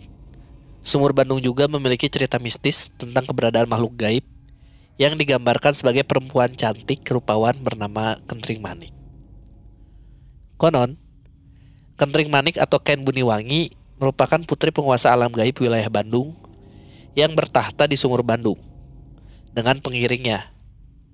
[0.84, 4.24] Sumur Bandung juga memiliki cerita mistis tentang keberadaan makhluk gaib
[5.00, 8.92] yang digambarkan sebagai perempuan cantik rupawan bernama Kentring Manik.
[10.60, 11.00] Konon,
[11.96, 13.72] Kentring Manik atau Ken Buniwangi
[14.04, 16.36] merupakan putri penguasa alam gaib wilayah Bandung
[17.16, 18.60] yang bertahta di Sumur Bandung
[19.56, 20.52] dengan pengiringnya,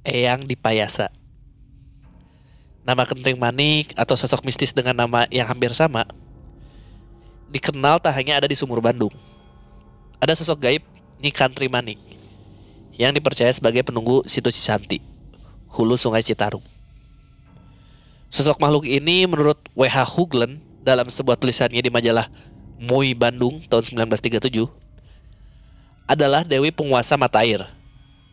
[0.02, 1.14] Eyang Dipayasa.
[2.82, 6.02] Nama Kentring Manik atau sosok mistis dengan nama yang hampir sama
[7.50, 9.14] dikenal tak hanya ada di Sumur Bandung.
[10.18, 10.82] Ada sosok gaib
[11.22, 11.98] Nyi Kantri Manik
[12.98, 14.98] yang dipercaya sebagai penunggu situ Cisanti,
[15.70, 16.62] hulu Sungai Citarum.
[18.30, 20.06] Sosok makhluk ini menurut W.H.
[20.14, 22.30] Huglen dalam sebuah tulisannya di majalah
[22.80, 24.64] Moi Bandung tahun 1937
[26.08, 27.68] adalah dewi penguasa mata air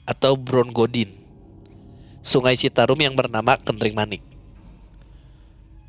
[0.07, 1.11] atau Brongodin,
[2.23, 4.23] Sungai Citarum yang bernama Kentring Manik.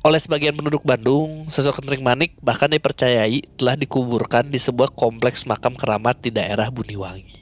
[0.03, 5.79] Oleh sebagian penduduk Bandung, sosok Kentring Manik bahkan dipercayai telah dikuburkan di sebuah kompleks makam
[5.79, 7.39] keramat di daerah Buniwangi.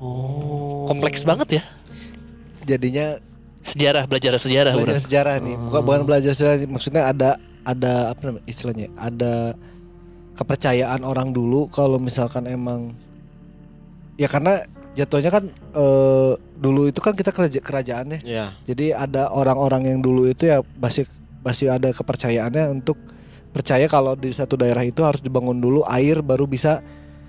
[0.00, 1.64] Oh, kompleks banget ya.
[2.64, 3.20] jadinya
[3.62, 8.44] Sejarah belajar sejarah, belajar sejarah nih bukan bukan belajar sejarah maksudnya ada ada apa namanya
[8.44, 9.54] istilahnya ada
[10.32, 12.96] kepercayaan orang dulu kalau misalkan emang
[14.16, 18.46] ya karena jatuhnya kan eh, dulu itu kan kita keraja- kerajaan ya Iya.
[18.64, 21.04] jadi ada orang-orang yang dulu itu ya masih
[21.40, 22.96] masih ada kepercayaannya untuk
[23.50, 26.80] percaya kalau di satu daerah itu harus dibangun dulu air baru bisa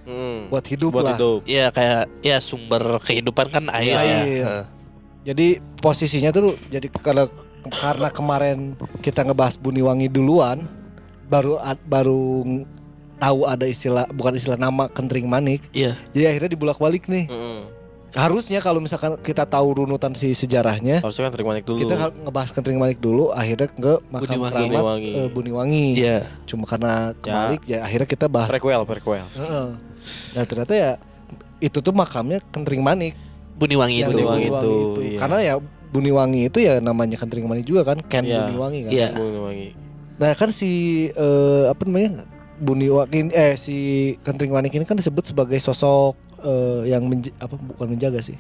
[0.04, 0.52] Hmm.
[0.52, 1.40] buat hidup Buat lah hidup.
[1.46, 4.00] Iya kayak ya sumber kehidupan kan air ya.
[4.04, 4.44] Air.
[4.44, 4.66] Heeh.
[5.24, 5.48] Jadi
[5.80, 7.32] posisinya tuh jadi kalau
[7.70, 10.68] karena kemarin kita ngebahas Buniwangi duluan,
[11.28, 12.44] baru baru
[13.18, 15.72] tahu ada istilah bukan istilah nama Kentring Manik.
[15.72, 15.96] Iya.
[16.12, 17.28] Jadi akhirnya dibulak-balik nih.
[17.32, 17.60] Mm-mm.
[18.14, 21.82] Harusnya kalau misalkan kita tahu runutan si sejarahnya, Harusnya kan terima dulu.
[21.82, 24.54] kita ngebahas Kentring Manik dulu, akhirnya ke makam Buniwangi.
[24.54, 25.12] keramat Buniwangi.
[25.18, 25.86] eh, Buniwangi.
[25.98, 26.20] Iya.
[26.46, 27.82] Cuma karena kebalik ya.
[27.82, 28.54] akhirnya kita bahas.
[28.54, 29.26] prequel, prequel.
[29.34, 29.68] Heeh.
[30.38, 30.92] Nah ternyata ya
[31.58, 33.18] itu tuh makamnya Kentring Manik.
[33.58, 34.18] Buniwangi yang itu.
[34.22, 35.02] Buniwangi itu, itu.
[35.02, 35.18] iya.
[35.18, 35.54] Karena ya
[35.94, 38.50] Buniwangi itu ya namanya Kentring Manik juga kan, Ken Iya.
[38.50, 38.92] Buniwangi kan.
[38.92, 39.08] Iya.
[39.14, 39.70] Buniwangi.
[40.14, 40.72] Nah kan si
[41.08, 42.26] eh, apa namanya
[42.56, 43.78] Buniwangi eh si
[44.20, 48.36] Kentring Manik ini kan disebut sebagai sosok eh, yang menj- apa bukan menjaga sih.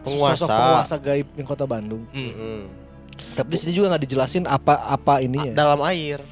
[0.00, 0.34] Penguasa.
[0.36, 2.02] Sosok penguasa gaib di Kota Bandung.
[2.10, 2.26] Hmm.
[2.26, 2.58] Mm-mm.
[3.34, 5.50] Tapi di sini juga nggak dijelasin apa apa ininya.
[5.52, 6.22] Dalam air.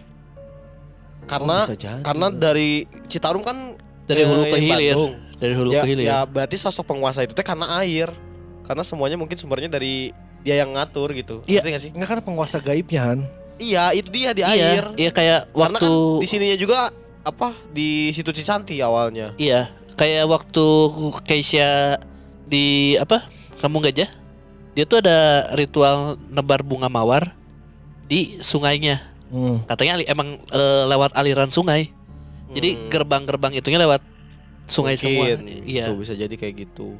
[1.27, 2.03] Karena Oh, bisa jadi.
[2.03, 2.71] karena dari
[3.07, 3.75] Citarum kan
[4.07, 4.95] Dari hulu ke hilir.
[4.95, 5.13] Bandung.
[5.37, 6.07] Dari hulu ya, ke hilir.
[6.07, 8.09] ya berarti sosok penguasa itu teh karena air.
[8.67, 10.11] Karena semuanya mungkin sumbernya dari
[10.43, 11.43] dia yang ngatur gitu.
[11.45, 11.63] Iya.
[11.63, 11.91] Ngerti nggak sih?
[11.95, 13.21] Enggak kan penguasa gaibnya Han.
[13.57, 14.85] Iya, itu dia di Iya, air.
[14.95, 16.79] iya kayak Karena waktu kan di sininya juga
[17.25, 19.33] apa di situ Cisanti awalnya.
[19.37, 20.67] iya, kayak waktu
[21.25, 21.97] Keisha
[22.45, 23.25] di apa?
[23.57, 24.13] Kampung Gajah.
[24.77, 25.17] Dia tuh ada
[25.57, 27.33] ritual nebar bunga mawar
[28.05, 29.01] di sungainya.
[29.27, 29.65] Hmm.
[29.65, 31.89] Katanya emang eh, lewat aliran sungai.
[32.53, 32.83] Jadi Hmm.
[32.87, 34.05] gerbang-gerbang itunya lewat
[34.69, 35.33] sungai semua.
[35.33, 35.89] Mungkin, Iya.
[35.89, 36.95] Itu bisa jadi kayak gitu.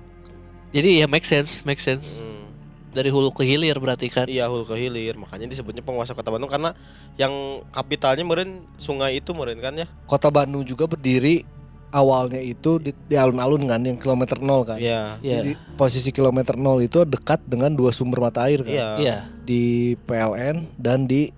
[0.77, 2.21] Jadi ya make sense, make sense.
[2.21, 2.45] Hmm.
[2.93, 4.25] Dari hulu ke hilir berarti kan.
[4.25, 6.77] Iya hulu ke hilir makanya disebutnya penguasa kota Bandung karena
[7.15, 7.33] yang
[7.71, 11.45] kapitalnya meren sungai itu meren kan ya Kota Bandung juga berdiri
[11.89, 14.77] awalnya itu di, di alun-alun kan yang kilometer nol kan.
[14.77, 15.35] Iya Iya.
[15.39, 18.69] Jadi posisi kilometer nol itu dekat dengan dua sumber mata air kan.
[18.71, 19.17] iya Iya.
[19.43, 19.63] Di
[19.99, 21.29] PLN dan di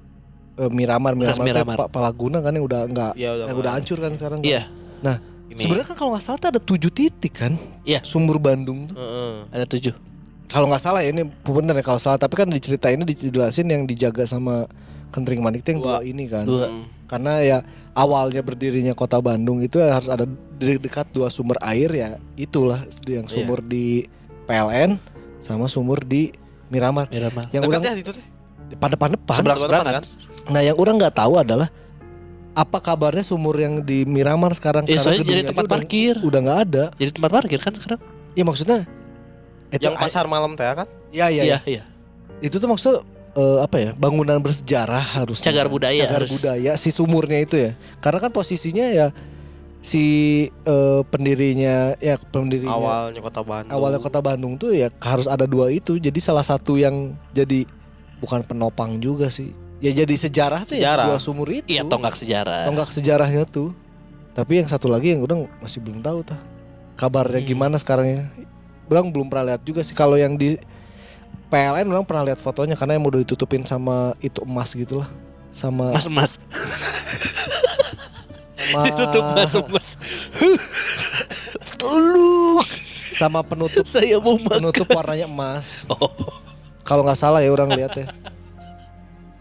[0.57, 1.75] eh, Miramar Miramar, Miramar.
[1.77, 4.39] Pa- Palaguna kan yang udah enggak Iya, udah yang udah hancur kan sekarang.
[4.41, 4.47] kan.
[4.47, 4.63] Iya.
[4.99, 5.38] Nah, Ini.
[5.55, 8.03] Sebenarnya kan kalau nggak salah tuh ada tujuh titik kan Iya.
[8.03, 8.97] sumber Bandung tuh.
[8.97, 9.33] Heeh.
[9.51, 9.95] Ada tujuh.
[10.47, 13.65] Kalau nggak salah ya ini bener ya kalau salah tapi kan di cerita ini dijelasin
[13.65, 14.65] yang dijaga sama
[15.09, 16.01] Kentring Manik tuh yang dua, Dua.
[16.03, 16.45] ini kan.
[16.45, 16.69] Dua.
[16.69, 16.85] Hmm.
[17.05, 17.59] Karena ya
[17.93, 23.25] awalnya berdirinya kota Bandung itu harus ada di dekat dua sumber air ya itulah yang
[23.25, 24.05] sumur di
[24.45, 25.01] PLN
[25.41, 26.29] sama sumur di
[26.69, 27.09] Miramar.
[27.09, 27.49] Miramar.
[27.49, 28.25] Yang Dekat orang ya itu teh.
[28.77, 29.09] pada depan.
[29.33, 29.95] Seberang-seberangan.
[29.95, 30.05] kan?
[30.49, 31.69] Nah yang orang nggak tahu adalah
[32.53, 36.15] apa kabarnya sumur yang di Miramar sekarang Ya, Karena soalnya jadi tempat udah- parkir.
[36.19, 36.85] Udah nggak ada.
[36.95, 38.01] Jadi tempat parkir kan sekarang?
[38.33, 38.79] Ya maksudnya
[39.69, 40.89] itu Yang pasar malam teh kan?
[41.11, 41.45] Ya ya, ya.
[41.45, 41.83] Iya, iya.
[42.39, 42.95] Itu tuh maksud
[43.35, 43.91] eh, apa ya?
[43.95, 46.31] Bangunan bersejarah harus Cagar budaya Cagar harus.
[46.33, 47.71] budaya si sumurnya itu ya.
[47.99, 49.09] Karena kan posisinya ya
[49.79, 50.03] si
[50.67, 53.71] eh, pendirinya ya pendirinya Awalnya kota Bandung.
[53.71, 55.95] awalnya kota Bandung tuh ya harus ada dua itu.
[55.97, 57.63] Jadi salah satu yang jadi
[58.19, 59.55] bukan penopang juga sih.
[59.79, 61.07] Ya jadi sejarah tuh Sejarah.
[61.07, 61.63] ya dua sumur itu.
[61.65, 62.67] Iya, tonggak sejarah.
[62.67, 63.71] Tonggak sejarahnya tuh.
[64.33, 66.39] Tapi yang satu lagi yang udah masih belum tahu tah.
[66.95, 67.49] Kabarnya Hmm.
[67.49, 68.23] gimana sekarang ya?
[68.87, 70.59] Bang belum pernah lihat juga sih kalau yang di
[71.47, 75.09] PLN orang pernah lihat fotonya karena yang udah ditutupin sama itu emas gitu lah.
[75.49, 76.37] Sama Mas-mas.
[78.59, 79.89] sama Ditutup mas-mas.
[83.11, 84.61] sama penutup Saya mau makan.
[84.61, 85.87] penutup warnanya emas.
[85.89, 86.11] Oh.
[86.83, 88.07] Kalau nggak salah ya orang lihat ya.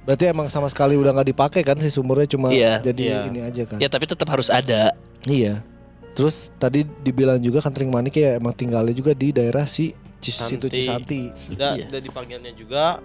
[0.08, 2.80] Berarti emang sama sekali udah nggak dipakai kan si sumurnya cuma Iya.
[2.80, 3.20] jadi Iya.
[3.28, 3.78] ini aja kan.
[3.84, 4.96] Ya tapi tetap harus ada.
[5.28, 5.60] Iya.
[6.16, 9.92] Terus tadi dibilang juga kan Tring Manik ya emang tinggalnya juga di daerah si
[10.24, 10.56] Cis, Cisanti.
[10.56, 11.22] situ Cisanti.
[11.54, 12.00] Da, Iya.
[12.00, 13.04] dipanggilnya juga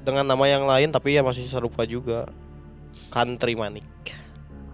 [0.00, 2.24] dengan nama yang lain tapi ya masih serupa juga.
[3.10, 3.82] Country Manik.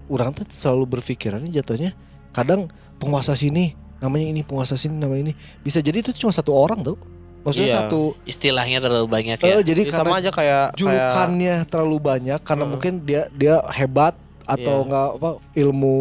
[0.05, 1.97] Orang tuh selalu berpikirannya jatuhnya
[2.31, 2.69] kadang
[3.01, 7.01] penguasa sini namanya ini penguasa sini namanya ini bisa jadi itu cuma satu orang tuh.
[7.41, 7.79] Maksudnya Iya.
[7.83, 9.65] satu Istilahnya terlalu banyak eh, ya.
[9.65, 12.73] jadi Ya, sama aja kayak julukannya terlalu banyak karena Heeh.
[12.73, 14.13] mungkin dia dia hebat
[14.45, 14.85] atau Iya.
[14.85, 15.97] enggak apa ilmu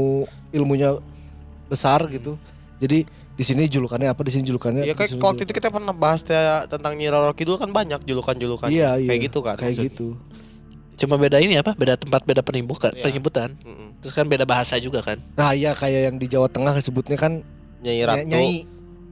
[0.51, 0.89] ilmunya
[1.65, 2.35] besar gitu.
[2.77, 5.95] Jadi di sini julukannya apa di sini julukannya kayak ya kayak waktu itu kita pernah
[5.95, 9.07] bahas teh- tentang Nyi Roro Kidul kan banyak julukan-julukan Iya, iya.
[9.07, 10.07] kayak gitu kan kayak maksud- gitu.
[10.99, 11.71] Cuma beda ini apa?
[11.73, 12.99] Beda tempat, beda penyebutan, Iya.
[13.01, 13.55] penyebutan.
[13.57, 14.03] Mm-mm.
[14.03, 15.15] Terus kan beda bahasa juga kan.
[15.33, 17.39] Nah, iya kayak yang di Jawa Tengah disebutnya kan
[17.79, 18.27] Nyai Ratu.
[18.27, 18.67] nyai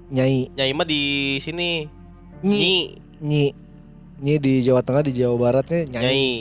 [0.10, 1.02] nyai Nyai mah di
[1.40, 1.88] sini.
[2.46, 3.50] Nyi Nyi.
[4.22, 6.32] nyi di Jawa Tengah di Jawa Baratnya nyai, Nyai.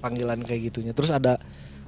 [0.00, 0.92] panggilan kayak gitunya.
[0.96, 1.36] Terus ada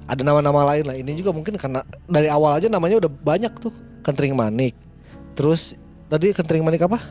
[0.07, 0.95] ada nama-nama lain lah.
[0.97, 3.73] Ini juga mungkin karena dari awal aja namanya udah banyak tuh.
[4.05, 4.71] Kentring Manik.
[5.35, 5.75] Terus
[6.07, 7.01] tadi Kentring Manik apa?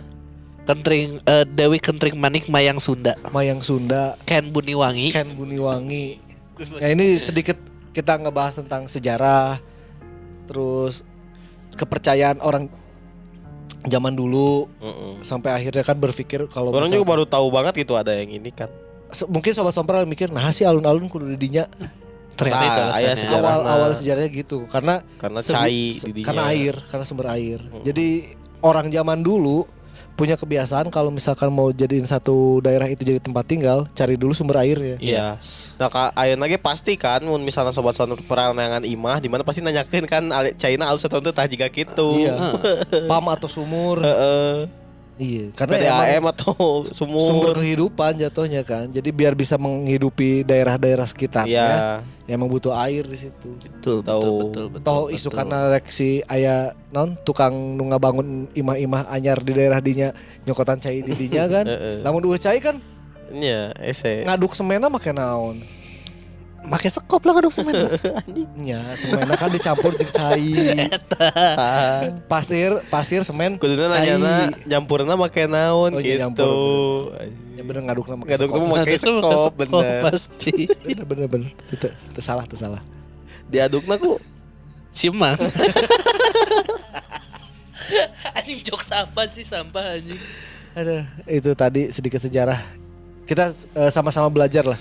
[0.66, 3.14] Kentring eh, Dewi Kentring Manik Mayang Sunda.
[3.30, 5.12] Mayang Sunda, Ken Buniwangi.
[5.14, 6.18] Ken Buniwangi.
[6.80, 7.60] Ya ini sedikit
[7.92, 9.60] kita ngebahas tentang sejarah
[10.48, 11.04] terus
[11.76, 12.72] kepercayaan orang
[13.86, 15.22] zaman dulu Mm-mm.
[15.22, 18.66] sampai akhirnya kan berpikir kalau Orang juga baru tahu banget gitu ada yang ini kan.
[19.08, 21.70] Se- mungkin sobat sompral mikir nah si alun-alun kudu didinya
[22.28, 23.00] Ternyata itu Nah, alasannya.
[23.00, 23.32] ayah sejarah.
[23.32, 23.72] awal Sejarahna.
[23.72, 27.80] awal sejarahnya gitu karena Karena cai se- karena air karena sumber air Hmm.
[27.80, 28.06] jadi
[28.60, 29.64] orang zaman dulu
[30.16, 34.64] punya kebiasaan kalau misalkan mau jadiin satu daerah itu jadi tempat tinggal cari dulu sumber
[34.64, 35.36] airnya Iya.
[35.76, 39.60] Nah, ka ayeuna lagi pasti kan mun misalnya sobat sobat peranangan imah di mana pasti
[39.60, 40.24] nanyakeun kan
[40.56, 42.24] China alus atau tah jiga kitu.
[42.24, 42.32] iya
[43.10, 44.85] pam atau sumur Heeh.
[45.16, 46.54] Iya karena emang PDAM atau
[46.96, 47.20] sumur.
[47.22, 52.04] sumber kehidupan jatuhnya kan jadi biar bisa menghidupi daerah-daerah sekitarnya Iya.
[52.24, 54.20] ya emang butuh air di situ Betul, betul, Tahu.
[54.42, 54.82] betul, betul.
[54.82, 55.16] toh betul.
[55.16, 56.56] isu karena rek si aya
[56.90, 61.64] non tukang nu ngabangun imah-imah anyar di daerah dinya nyokotan cai di dinya kan
[62.00, 62.76] lamun dua cai kan
[63.26, 64.22] Nya, ese.
[64.22, 65.58] ngaduk semena make naon
[66.66, 67.78] Make sekop lah ngaduk semen.
[68.66, 70.90] nya semena kan dicampur jeung cai
[72.26, 76.26] pasir pasir semen Kuduna cai nanyana nyampurna make naon Oh, iya, gitu.
[76.26, 77.14] nyampur,
[77.54, 78.58] ya bener ngadukna make Ngaduk sekop.
[78.58, 80.00] tuh make Ngaduk sekop bener.
[80.10, 80.52] pasti.
[80.82, 81.86] bener bener bener itu
[82.18, 82.82] salah itu salah
[83.46, 84.18] Diadukna ku
[84.90, 85.36] Simang.
[88.34, 90.18] anjing jokes apa sih sampah anjing?
[90.72, 92.58] Aduh, itu tadi sedikit sejarah
[93.22, 94.80] kita eh, sama-sama belajar lah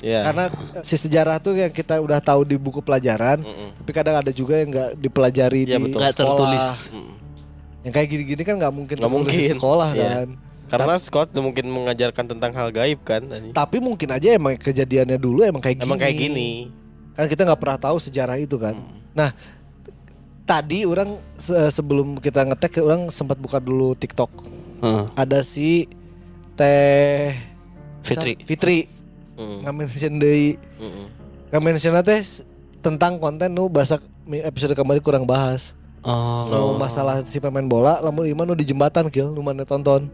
[0.00, 0.20] ya.
[0.24, 3.74] karena eh, si sejarah tuh yang kita udah tahu di buku pelajaran Mm-mm.
[3.76, 6.00] tapi kadang ada juga yang nggak dipelajari Iya, di betul.
[6.00, 6.66] Sekolah tertulis.
[6.88, 7.12] Mm.
[7.80, 9.54] yang kayak gini-gini kan nggak mungkin Nggak tertulis di mungkin.
[9.54, 10.10] sekolah Iya.
[10.14, 10.28] kan
[10.68, 13.24] Karena Scott tuh mungkin mengajarkan tentang hal gaib kan.
[13.50, 16.50] tapi mungkin aja emang kejadiannya dulu emang kayak gini Emang kayak gini.
[17.12, 19.00] kan kita nggak pernah tahu sejarah itu kan Hmm.
[19.10, 19.30] nah
[20.44, 24.28] tadi orang se- sebelum kita ngetek orang sempat buka dulu TikTok
[24.78, 25.04] Heeh.
[25.14, 25.88] ada si
[26.54, 27.32] Teh
[28.02, 28.34] Fitri.
[28.40, 28.78] Fitri
[29.38, 29.62] Hmm.
[29.62, 29.86] ngamen
[30.18, 30.58] deui.
[30.82, 31.06] Mm-mm.
[31.54, 32.42] Ngamen teh s-
[32.82, 34.02] tentang konten nu bahasa
[34.42, 35.78] episode kemarin kurang bahas.
[36.02, 36.42] Oh.
[36.50, 40.10] Nu masalah si pemain bola lamun ieu mah nu di jembatan kill nu mana tonton.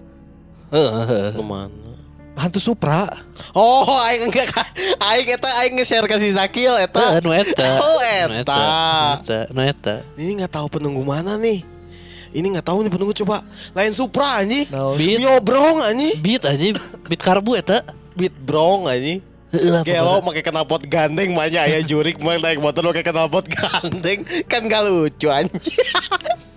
[0.69, 1.93] Ke mana?
[2.35, 3.07] Hantu Supra.
[3.55, 4.51] Oh, aing enggak
[4.99, 7.23] aing eta aing nge-share ke si Zakil Heeh, eta.
[7.23, 7.69] nu eta.
[7.79, 8.27] Oh, eta.
[8.27, 8.59] Nu eta.
[9.55, 9.95] Nu eta.
[10.19, 11.63] Ini nggak tahu penunggu mana nih.
[12.35, 14.67] Ini nggak tahu nih penunggu coba lain Supra anjing.
[14.67, 14.99] Naon?
[14.99, 15.23] Beat.
[15.23, 16.19] Nyobrong anjing.
[16.19, 16.75] Beat aja,
[17.07, 17.87] beat karbu eta.
[18.15, 18.99] Beat brong lah,
[19.87, 24.83] Gelo pakai knalpot gandeng banyak ya jurik main naik motor pakai knalpot gandeng kan gak
[24.83, 25.87] lucu anjing.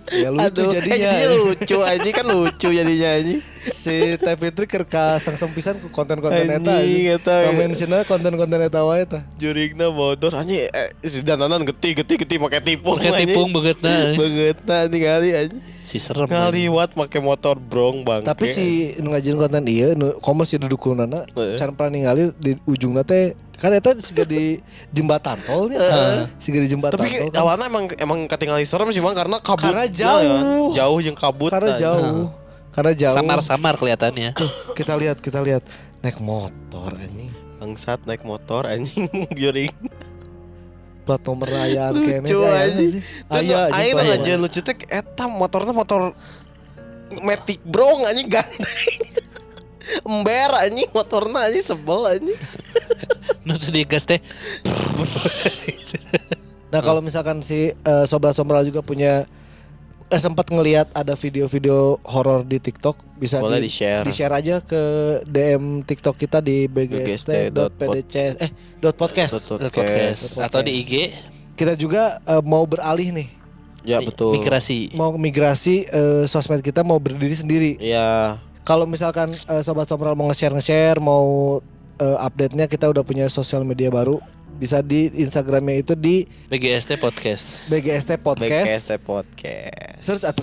[0.08, 0.96] Ya lucu Aduh, jadinya.
[0.96, 3.40] eh, jadi lucu anjing kan lucu jadinya anjing.
[3.72, 6.80] Si Teh Fitri keur ka sangsem pisan ku konten-konten eta.
[6.80, 8.04] Anjing, eta.
[8.06, 9.22] Konten-konten eta wae tah.
[9.38, 12.96] Jurikna bodor anjing eh, si dananan geti geti geti pakai tipung.
[12.96, 14.14] Pakai tipung begetna.
[14.16, 15.62] Begetna nih kali anjing.
[15.88, 16.28] Si serem.
[16.28, 18.20] Ngaliwat pakai motor brong bang.
[18.20, 21.56] Tapi si nu ngajin konten ieu nu komo si dudukunana Heeh.
[21.56, 24.60] can pernah ningali di ujungna teh kan eta siga di
[24.92, 25.80] jembatan tol nya.
[26.36, 27.32] Siga di jembatan Tapi tol.
[27.32, 27.40] kan.
[27.40, 29.64] awalnya emang emang ketinggalan serem sih bang karena kabut.
[29.64, 30.76] Karena jauh.
[30.76, 31.50] Ya, jauh yang kabut.
[31.50, 31.80] Karena nah.
[31.80, 32.28] jauh.
[32.78, 33.16] Karena jauh.
[33.18, 34.38] Samar-samar kelihatannya.
[34.78, 35.66] Kita lihat, kita lihat
[35.98, 37.34] naik motor anjing.
[37.58, 39.74] Bangsat naik motor anjing Jurik.
[41.02, 43.02] Plat nomor rayaan kene Lucu anjing.
[43.34, 44.14] Aya anjing nomor.
[44.14, 46.14] aja lucu teh eta motornya motor
[47.26, 48.70] Matic Bro anjing ganteng.
[50.06, 52.38] Ember anjing motornya anjing sebel anjing.
[53.48, 54.22] Nu teu digas teh.
[56.70, 59.26] Nah kalau misalkan si eh, sobat sombral juga punya
[60.08, 64.04] eh, sempat ngelihat ada video-video horor di TikTok bisa Boleh di, di-share.
[64.08, 64.82] share aja ke
[65.24, 69.52] DM TikTok kita di bgst.pdc eh dot podcast.
[69.52, 70.38] Dot Podcast.
[70.38, 70.92] Atau di IG.
[71.54, 73.28] Kita juga eh, mau beralih nih,
[73.82, 74.36] Ya betul.
[74.36, 74.94] Migrasi.
[74.94, 77.72] mau migrasi eh, sosmed kita mau berdiri sendiri.
[77.78, 81.58] Ya Kalau misalkan eh, sobat sombral mau nge-share nge-share mau
[81.98, 84.20] eh, update-nya kita udah punya sosial media baru
[84.58, 87.70] bisa di Instagramnya itu di BGST Podcast.
[87.70, 88.66] BGST Podcast.
[88.66, 90.02] BKST Podcast.
[90.02, 90.42] Search atau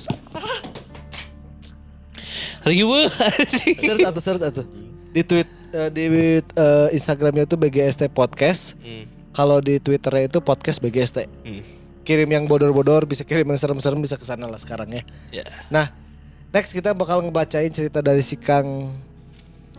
[2.65, 2.97] Ribu.
[3.83, 4.63] search atau search atau
[5.11, 6.03] di tweet eh, di
[6.39, 8.79] eh, Instagramnya itu BGST Podcast.
[8.79, 9.11] Hmm.
[9.35, 11.27] Kalau di Twitternya itu podcast BGST.
[11.43, 11.59] Hmm.
[12.07, 15.03] Kirim yang bodor-bodor, bisa kirim yang serem-serem bisa ke sana lah sekarang ya.
[15.35, 15.45] Ya.
[15.67, 15.91] Nah,
[16.55, 18.95] next kita bakal ngebacain cerita dari si Kang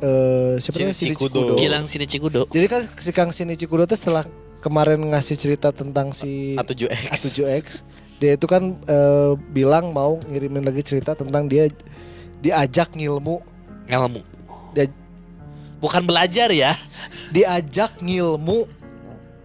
[0.00, 0.96] eh siapa namanya?
[0.96, 1.40] Cikudo.
[1.40, 1.54] Cikudo.
[1.56, 2.42] Gilang sini Cikudo.
[2.48, 4.24] Jadi kan si Kang Sini Cikudo tuh setelah
[4.60, 7.10] kemarin ngasih cerita tentang si A7X.
[7.12, 7.64] A7X,
[8.18, 11.70] dia itu kan eh, bilang mau ngirimin lagi cerita tentang dia
[12.40, 13.40] diajak ngilmu,
[13.86, 14.20] Ngelmu.
[14.74, 14.90] dia
[15.76, 16.74] Bukan belajar ya.
[17.30, 18.64] diajak ngilmu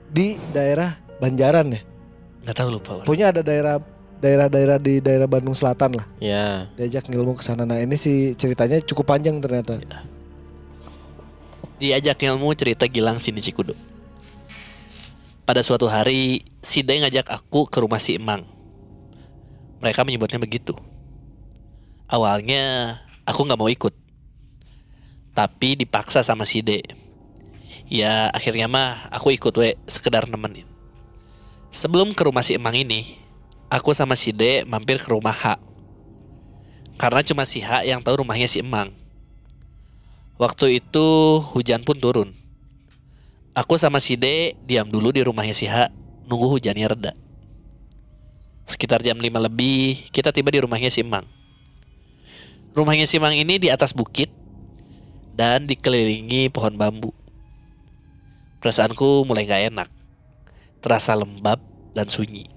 [0.08, 1.82] di daerah Banjaran ya.
[2.42, 2.92] Nggak tahu lupa.
[2.98, 3.06] Wan.
[3.06, 3.78] Punya ada daerah
[4.18, 6.06] daerah-daerah di daerah Bandung Selatan lah.
[6.18, 6.66] Ya.
[6.80, 7.66] Diajak ngilmu ke sana.
[7.66, 9.78] Nah, ini sih ceritanya cukup panjang ternyata.
[11.82, 13.74] Diajak ilmu cerita Gilang sini Cikudo.
[15.50, 18.46] Pada suatu hari, si Day ngajak aku ke rumah si Emang.
[19.82, 20.78] Mereka menyebutnya begitu.
[22.06, 23.98] Awalnya aku nggak mau ikut,
[25.34, 26.86] tapi dipaksa sama si D.
[27.90, 30.70] Ya akhirnya mah aku ikut we sekedar nemenin.
[31.74, 33.18] Sebelum ke rumah si Emang ini,
[33.74, 35.58] aku sama si D mampir ke rumah H.
[37.02, 39.01] Karena cuma si H yang tahu rumahnya si Emang.
[40.42, 42.34] Waktu itu hujan pun turun.
[43.54, 45.94] Aku sama si D diam dulu di rumahnya si H,
[46.26, 47.14] nunggu hujannya reda.
[48.66, 51.30] Sekitar jam 5 lebih, kita tiba di rumahnya si Emang.
[52.74, 54.34] Rumahnya si Emang ini di atas bukit
[55.38, 57.14] dan dikelilingi pohon bambu.
[58.66, 59.90] Perasaanku mulai gak enak.
[60.82, 61.62] Terasa lembab
[61.94, 62.50] dan sunyi.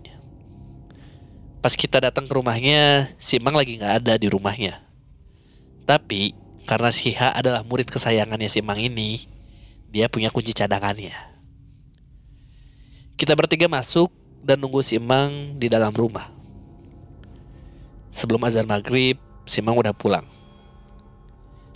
[1.60, 4.80] Pas kita datang ke rumahnya, si Emang lagi gak ada di rumahnya.
[5.84, 9.28] Tapi karena si H adalah murid kesayangannya si Emang ini,
[9.92, 11.12] dia punya kunci cadangannya.
[13.14, 14.08] Kita bertiga masuk
[14.40, 16.32] dan nunggu si Emang di dalam rumah.
[18.08, 20.24] Sebelum azan maghrib, si Emang udah pulang.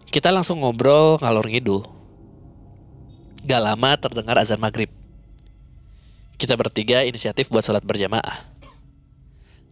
[0.09, 1.85] Kita langsung ngobrol ngalor ngidul.
[3.45, 4.89] Gak lama terdengar azan maghrib.
[6.41, 8.45] Kita bertiga inisiatif buat sholat berjamaah.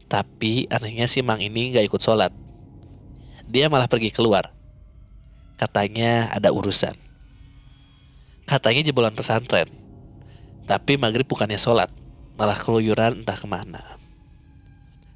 [0.06, 2.36] Tapi anehnya si Emang ini gak ikut sholat.
[3.48, 4.55] Dia malah pergi keluar.
[5.56, 6.92] Katanya ada urusan.
[8.44, 9.72] Katanya jebolan pesantren.
[10.68, 11.88] Tapi maghrib bukannya sholat.
[12.36, 13.96] Malah keluyuran entah ke mana.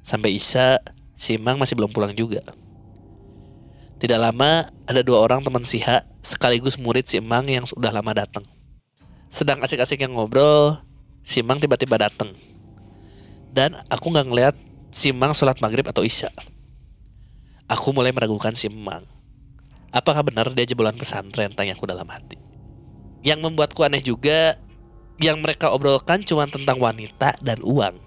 [0.01, 0.81] Sampai Isya,
[1.13, 2.41] si Imang masih belum pulang juga.
[4.01, 8.09] Tidak lama, ada dua orang teman si H sekaligus murid si Emang yang sudah lama
[8.17, 8.41] datang.
[9.29, 10.81] Sedang asik-asik yang ngobrol,
[11.21, 12.33] si Emang tiba-tiba datang.
[13.53, 14.55] Dan aku nggak ngeliat
[14.89, 16.33] si Emang sholat maghrib atau isya.
[17.69, 19.05] Aku mulai meragukan si Emang.
[19.91, 21.51] Apakah benar dia jebolan pesantren?
[21.51, 22.39] Tanyaku dalam hati.
[23.21, 24.55] Yang membuatku aneh juga,
[25.19, 27.99] yang mereka obrolkan cuma tentang wanita dan uang.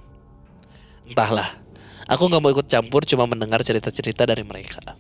[1.04, 1.60] Entahlah,
[2.08, 4.96] aku nggak mau ikut campur, cuma mendengar cerita-cerita dari mereka.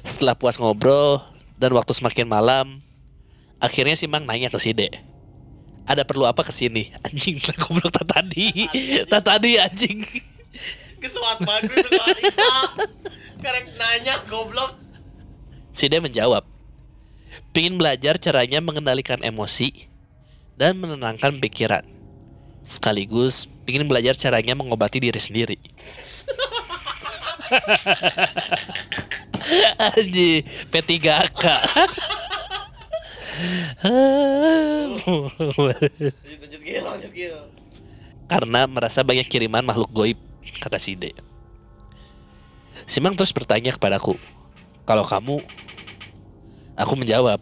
[0.00, 1.20] Setelah puas ngobrol
[1.60, 2.80] dan waktu semakin malam,
[3.60, 4.88] akhirnya si Mang nanya ke si De.
[5.84, 6.88] Ada perlu apa ke sini?
[7.06, 8.48] Anjing, lah goblok tadi.
[9.04, 10.00] Tadi anjing.
[10.96, 12.56] Kesuat maghrib kesuat isya.
[13.44, 14.83] Karek nanya goblok.
[15.74, 16.46] Si De menjawab,
[17.54, 19.86] Pingin belajar caranya mengendalikan emosi
[20.58, 21.82] dan menenangkan pikiran.
[22.66, 25.58] Sekaligus pingin belajar caranya mengobati diri sendiri.
[29.78, 31.44] Anji, P3K.
[35.04, 35.30] Lanjut
[36.40, 37.38] lanjut gil, lanjut gil.
[38.30, 40.18] Karena merasa banyak kiriman makhluk goib,
[40.58, 41.12] kata si D.
[42.88, 44.16] Simang terus bertanya kepadaku,
[44.84, 45.40] kalau kamu,
[46.76, 47.40] aku menjawab,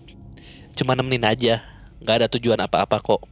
[0.78, 1.62] cuma nemenin aja,
[1.98, 3.22] nggak ada tujuan apa-apa kok.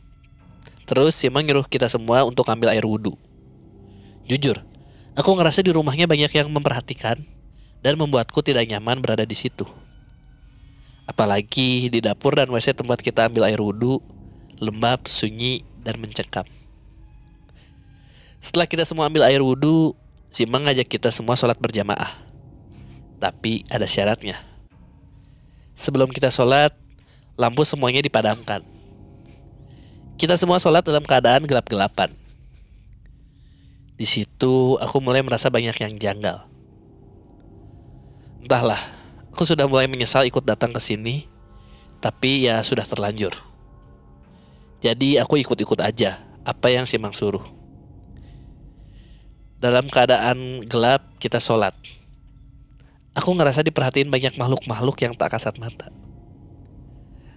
[0.90, 3.14] Terus Simang nyuruh kita semua untuk ambil air wudhu.
[4.26, 4.58] Jujur,
[5.14, 7.22] aku ngerasa di rumahnya banyak yang memperhatikan
[7.78, 9.62] dan membuatku tidak nyaman berada di situ.
[11.06, 14.02] Apalagi di dapur dan WC tempat kita ambil air wudhu,
[14.58, 16.46] lembab, sunyi, dan mencekam.
[18.42, 19.94] Setelah kita semua ambil air wudhu,
[20.30, 22.29] Simang ngajak kita semua sholat berjamaah.
[23.20, 24.40] Tapi ada syaratnya.
[25.76, 26.72] Sebelum kita sholat,
[27.36, 28.64] lampu semuanya dipadamkan.
[30.16, 32.12] Kita semua sholat dalam keadaan gelap-gelapan.
[34.00, 36.48] Di situ aku mulai merasa banyak yang janggal.
[38.40, 38.80] Entahlah,
[39.28, 41.28] aku sudah mulai menyesal ikut datang ke sini,
[42.00, 43.36] tapi ya sudah terlanjur.
[44.80, 47.44] Jadi aku ikut-ikut aja apa yang Simang suruh.
[49.60, 51.76] Dalam keadaan gelap kita sholat.
[53.18, 55.90] Aku ngerasa diperhatiin banyak makhluk-makhluk yang tak kasat mata.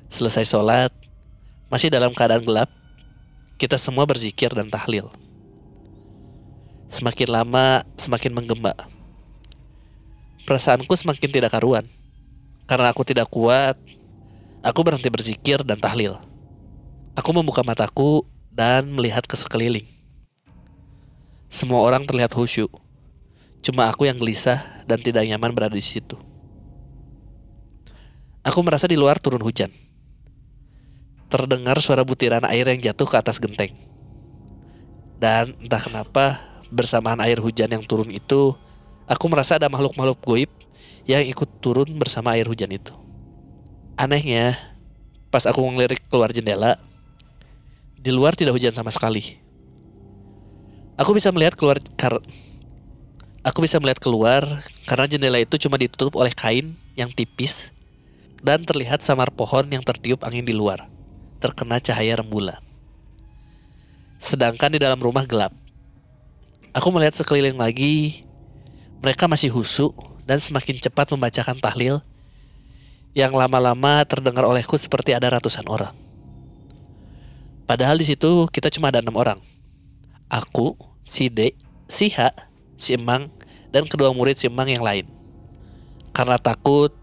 [0.05, 0.93] Selesai sholat,
[1.73, 2.69] masih dalam keadaan gelap,
[3.57, 5.09] kita semua berzikir dan tahlil.
[6.85, 8.77] Semakin lama, semakin menggema.
[10.45, 11.89] Perasaanku semakin tidak karuan.
[12.69, 13.73] Karena aku tidak kuat,
[14.61, 16.21] aku berhenti berzikir dan tahlil.
[17.17, 18.21] Aku membuka mataku
[18.53, 19.89] dan melihat ke sekeliling.
[21.49, 22.82] Semua orang terlihat khusyuk.
[23.63, 26.19] Cuma aku yang gelisah dan tidak nyaman berada di situ.
[28.43, 29.71] Aku merasa di luar turun hujan.
[31.31, 33.71] Terdengar suara butiran air yang jatuh ke atas genteng.
[35.15, 38.51] Dan entah kenapa, bersamaan air hujan yang turun itu,
[39.07, 40.51] aku merasa ada makhluk-makhluk goib
[41.07, 42.91] yang ikut turun bersama air hujan itu.
[43.95, 44.59] Anehnya,
[45.31, 46.75] pas aku ngelirik keluar jendela,
[47.95, 49.39] di luar tidak hujan sama sekali.
[50.99, 51.79] Aku bisa melihat keluar
[53.43, 57.75] Aku bisa melihat keluar karena jendela itu cuma ditutup oleh kain yang tipis
[58.39, 60.87] dan terlihat samar pohon yang tertiup angin di luar,
[61.43, 62.63] terkena cahaya rembulan.
[64.15, 65.51] Sedangkan di dalam rumah gelap.
[66.71, 68.23] Aku melihat sekeliling lagi,
[69.03, 69.91] mereka masih husu
[70.23, 71.99] dan semakin cepat membacakan tahlil
[73.11, 75.91] yang lama-lama terdengar olehku seperti ada ratusan orang.
[77.67, 79.39] Padahal di situ kita cuma ada enam orang.
[80.31, 81.53] Aku, si D,
[81.91, 82.31] si H,
[82.77, 83.29] si Emang,
[83.73, 85.05] dan kedua murid si Emang yang lain.
[86.13, 86.93] Karena takut,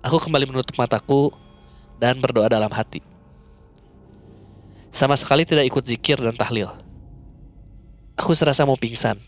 [0.00, 1.34] aku kembali menutup mataku
[1.98, 3.02] dan berdoa dalam hati.
[4.90, 6.70] Sama sekali tidak ikut zikir dan tahlil.
[8.18, 9.18] Aku serasa mau pingsan.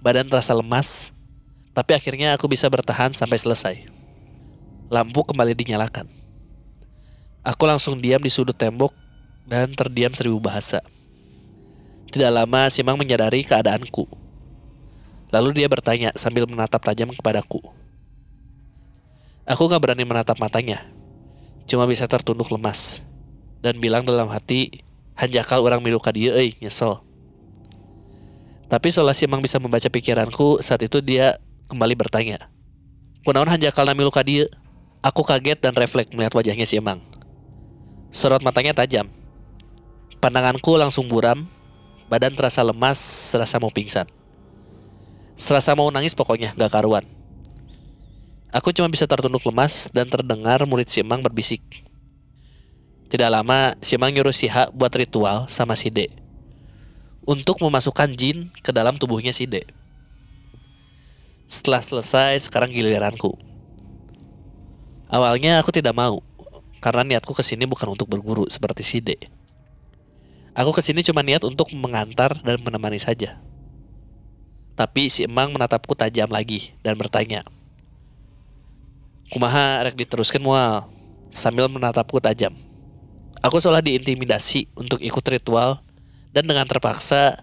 [0.00, 1.10] Badan terasa lemas,
[1.74, 3.76] tapi akhirnya aku bisa bertahan sampai selesai.
[4.88, 6.08] Lampu kembali dinyalakan.
[7.44, 8.92] Aku langsung diam di sudut tembok
[9.48, 10.84] dan terdiam seribu bahasa.
[12.08, 14.27] Tidak lama Simang menyadari keadaanku.
[15.28, 17.60] Lalu dia bertanya sambil menatap tajam kepadaku.
[19.48, 20.84] Aku gak berani menatap matanya.
[21.68, 23.04] Cuma bisa tertunduk lemas.
[23.60, 24.84] Dan bilang dalam hati,
[25.18, 27.02] Hanjakal orang miluka dia, eh, nyesel.
[28.70, 32.38] Tapi setelah Simang bisa membaca pikiranku, saat itu dia kembali bertanya.
[33.26, 34.46] Kunaon hanjakal nami luka dia?
[35.02, 37.02] Aku kaget dan refleks melihat wajahnya Simang.
[38.14, 39.10] Sorot matanya tajam.
[40.22, 41.50] Pandanganku langsung buram
[42.08, 44.08] Badan terasa lemas, serasa mau pingsan.
[45.38, 47.06] Serasa mau nangis pokoknya, gak karuan.
[48.50, 51.62] Aku cuma bisa tertunduk lemas dan terdengar murid Simang berbisik.
[53.06, 56.10] Tidak lama, Simang nyuruh Siha buat ritual sama si D.
[57.22, 59.62] Untuk memasukkan jin ke dalam tubuhnya si D.
[61.46, 63.38] Setelah selesai, sekarang giliranku.
[65.06, 66.18] Awalnya aku tidak mau,
[66.82, 69.14] karena niatku ke sini bukan untuk berguru seperti si D.
[70.58, 73.38] Aku ke sini cuma niat untuk mengantar dan menemani saja.
[74.78, 77.42] Tapi si Emang menatapku tajam lagi dan bertanya.
[79.26, 80.86] Kumaha rek diteruskan mual
[81.34, 82.54] sambil menatapku tajam.
[83.42, 85.82] Aku seolah diintimidasi untuk ikut ritual
[86.30, 87.42] dan dengan terpaksa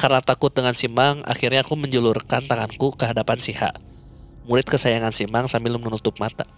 [0.00, 3.76] karena takut dengan Simang, akhirnya aku menjulurkan tanganku ke hadapan Siha,
[4.48, 6.48] murid kesayangan Simang sambil menutup mata.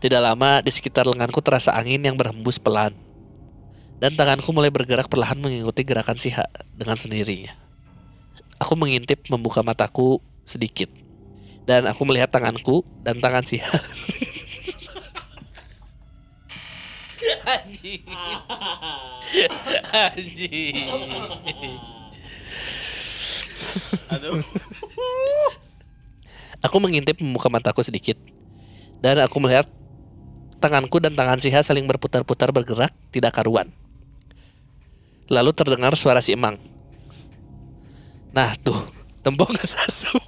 [0.00, 2.96] Tidak lama di sekitar lenganku terasa angin yang berhembus pelan.
[4.00, 7.63] Dan tanganku mulai bergerak perlahan mengikuti gerakan Siha dengan sendirinya.
[8.62, 10.90] Aku mengintip membuka mataku sedikit.
[11.64, 13.72] Dan aku melihat tanganku dan tangan Siha.
[17.44, 18.04] Anjing.
[26.64, 28.16] Aku mengintip membuka mataku sedikit
[29.04, 29.68] dan aku melihat
[30.64, 33.68] tanganku dan tangan Siha saling berputar-putar bergerak tidak karuan.
[35.28, 36.73] Lalu terdengar suara si Emang.
[38.34, 38.74] Nah tuh,
[39.22, 40.18] tembok ngesasup.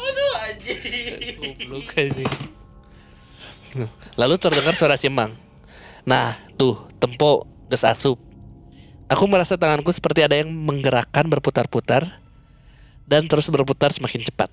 [0.00, 0.88] Aduh anjing.
[1.36, 2.32] Goblok anjing.
[4.16, 5.36] Lalu terdengar suara si Emang.
[6.08, 8.16] Nah, tuh, tempo ges asup.
[9.12, 12.08] Aku merasa tanganku seperti ada yang menggerakkan berputar-putar
[13.04, 14.48] dan terus berputar semakin cepat.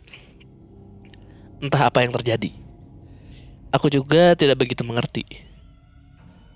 [1.64, 2.52] Entah apa yang terjadi.
[3.72, 5.49] Aku juga tidak begitu mengerti.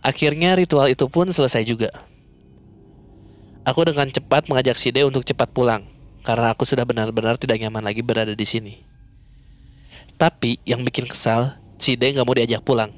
[0.03, 1.87] Akhirnya ritual itu pun selesai juga.
[3.63, 5.87] Aku dengan cepat mengajak Side untuk cepat pulang
[6.27, 8.83] karena aku sudah benar-benar tidak nyaman lagi berada di sini.
[10.19, 12.91] Tapi yang bikin kesal, Side nggak mau diajak pulang.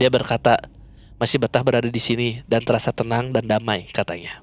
[0.00, 0.56] Dia berkata,
[1.20, 4.40] masih betah berada di sini dan terasa tenang dan damai, katanya.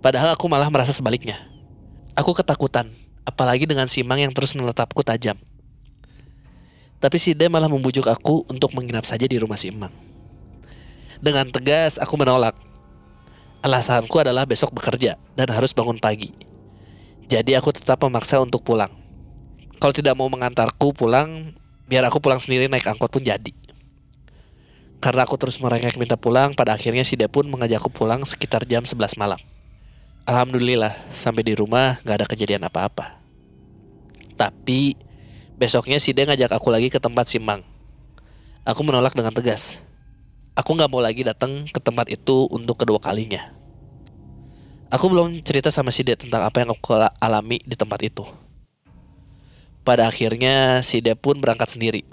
[0.00, 1.36] Padahal aku malah merasa sebaliknya.
[2.16, 2.88] Aku ketakutan,
[3.28, 5.36] apalagi dengan Simang yang terus menetapku tajam.
[7.04, 10.13] Tapi Side malah membujuk aku untuk menginap saja di rumah si Emang.
[11.20, 12.56] Dengan tegas aku menolak.
[13.64, 16.34] Alasanku adalah besok bekerja dan harus bangun pagi.
[17.24, 18.92] Jadi aku tetap memaksa untuk pulang.
[19.80, 21.56] Kalau tidak mau mengantarku pulang,
[21.88, 23.52] biar aku pulang sendiri naik angkot pun jadi.
[25.00, 29.20] Karena aku terus merengek minta pulang, pada akhirnya Side pun mengajakku pulang sekitar jam 11
[29.20, 29.36] malam.
[30.24, 33.20] Alhamdulillah, sampai di rumah gak ada kejadian apa-apa.
[34.40, 34.96] Tapi,
[35.60, 37.60] besoknya Side ngajak aku lagi ke tempat Simang.
[38.64, 39.84] Aku menolak dengan tegas.
[40.54, 43.50] Aku gak mau lagi datang ke tempat itu untuk kedua kalinya.
[44.86, 48.22] Aku belum cerita sama Side tentang apa yang aku alami di tempat itu.
[49.82, 52.06] Pada akhirnya Side pun berangkat sendiri.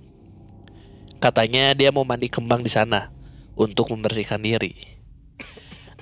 [1.22, 3.14] Katanya dia mau mandi kembang di sana
[3.54, 4.74] untuk membersihkan diri.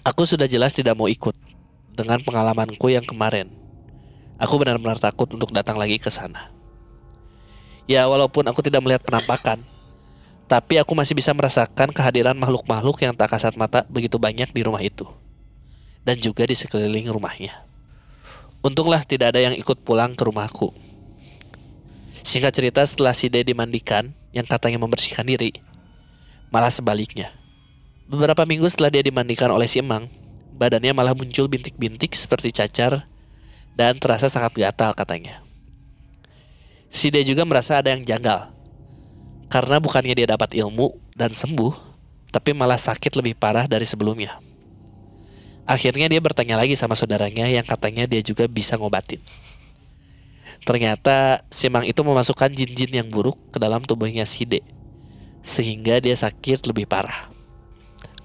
[0.08, 1.36] Aku sudah jelas tidak mau ikut
[1.92, 3.52] dengan pengalamanku yang kemarin.
[4.40, 6.56] Aku benar-benar takut untuk datang lagi ke sana.
[7.84, 9.60] Ya walaupun aku tidak melihat penampakan,
[10.50, 14.82] tapi aku masih bisa merasakan kehadiran makhluk-makhluk yang tak kasat mata begitu banyak di rumah
[14.82, 15.06] itu.
[16.02, 17.70] Dan juga di sekeliling rumahnya.
[18.66, 20.74] Untunglah tidak ada yang ikut pulang ke rumahku.
[22.26, 25.54] Singkat cerita setelah si D dimandikan, yang katanya membersihkan diri,
[26.50, 27.30] malah sebaliknya.
[28.10, 30.10] Beberapa minggu setelah dia dimandikan oleh si Emang,
[30.58, 33.06] badannya malah muncul bintik-bintik seperti cacar
[33.78, 35.46] dan terasa sangat gatal katanya.
[36.90, 38.59] Si D juga merasa ada yang janggal.
[39.50, 41.74] Karena bukannya dia dapat ilmu dan sembuh,
[42.30, 44.38] tapi malah sakit lebih parah dari sebelumnya.
[45.70, 49.22] Akhirnya dia bertanya lagi sama saudaranya yang katanya dia juga bisa ngobatin.
[50.66, 54.66] Ternyata Simang itu memasukkan jin-jin yang buruk ke dalam tubuhnya Side.
[55.46, 57.30] Sehingga dia sakit lebih parah.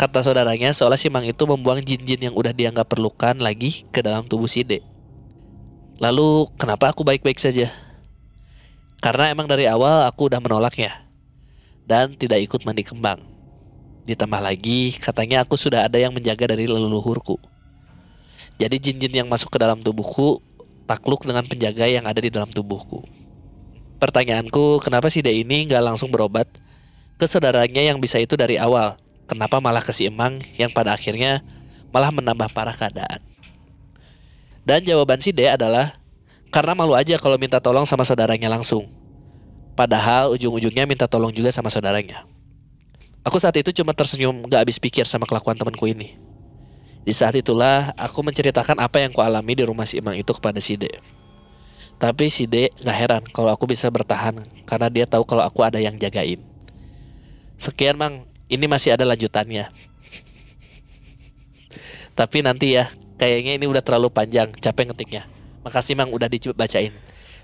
[0.01, 4.49] Kata saudaranya seolah Simang itu membuang jin-jin yang udah dianggap perlukan lagi ke dalam tubuh
[4.49, 4.81] Side.
[6.01, 7.71] Lalu kenapa aku baik-baik saja?
[9.05, 11.04] Karena emang dari awal aku udah menolaknya.
[11.85, 13.21] Dan tidak ikut mandi kembang.
[14.05, 17.41] Ditambah lagi katanya aku sudah ada yang menjaga dari leluhurku.
[18.61, 20.39] Jadi jin-jin yang masuk ke dalam tubuhku
[20.85, 23.03] takluk dengan penjaga yang ada di dalam tubuhku.
[23.99, 26.45] Pertanyaanku, kenapa si D ini nggak langsung berobat
[27.17, 29.01] ke saudaranya yang bisa itu dari awal?
[29.25, 31.41] Kenapa malah ke si Emang yang pada akhirnya
[31.89, 33.25] malah menambah parah keadaan?
[34.65, 35.97] Dan jawaban si D adalah
[36.53, 38.87] karena malu aja kalau minta tolong sama saudaranya langsung.
[39.75, 42.23] Padahal ujung-ujungnya minta tolong juga sama saudaranya.
[43.27, 46.15] Aku saat itu cuma tersenyum gak habis pikir sama kelakuan temanku ini.
[47.05, 50.79] Di saat itulah aku menceritakan apa yang kualami di rumah si Imang itu kepada si
[50.79, 50.89] D.
[51.99, 55.83] Tapi si D gak heran kalau aku bisa bertahan karena dia tahu kalau aku ada
[55.83, 56.41] yang jagain.
[57.59, 59.73] Sekian Mang, ini masih ada lanjutannya.
[62.15, 62.87] Tapi nanti ya,
[63.19, 65.23] kayaknya ini udah terlalu panjang, capek ngetiknya.
[65.67, 66.93] Makasih Mang udah dibacain.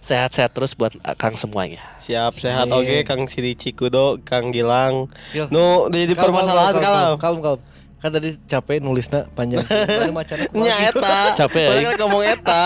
[0.01, 1.85] Sehat-sehat terus buat Kang semuanya.
[2.01, 5.13] Siap sehat oke Kang Siri Cikudo, Kang Gilang.
[5.37, 5.47] Gil.
[5.53, 7.61] Nu di, di Kalem, permasalahan kalem, kalau kalem, kalem.
[8.01, 9.61] Kan tadi capek nulisnya panjang.
[10.57, 11.37] Nya eta.
[11.37, 11.85] Capek, aing.
[11.93, 12.65] kan ngomong eta.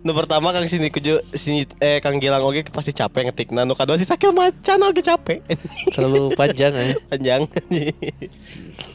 [0.00, 3.68] Nu pertama Kang sini kuju sini eh Kang Gilang oge pasti capek ngetikna.
[3.68, 5.44] Nu kadua si sakil macan oge capek.
[5.92, 6.96] Terlalu panjang ya.
[7.12, 7.44] Panjang.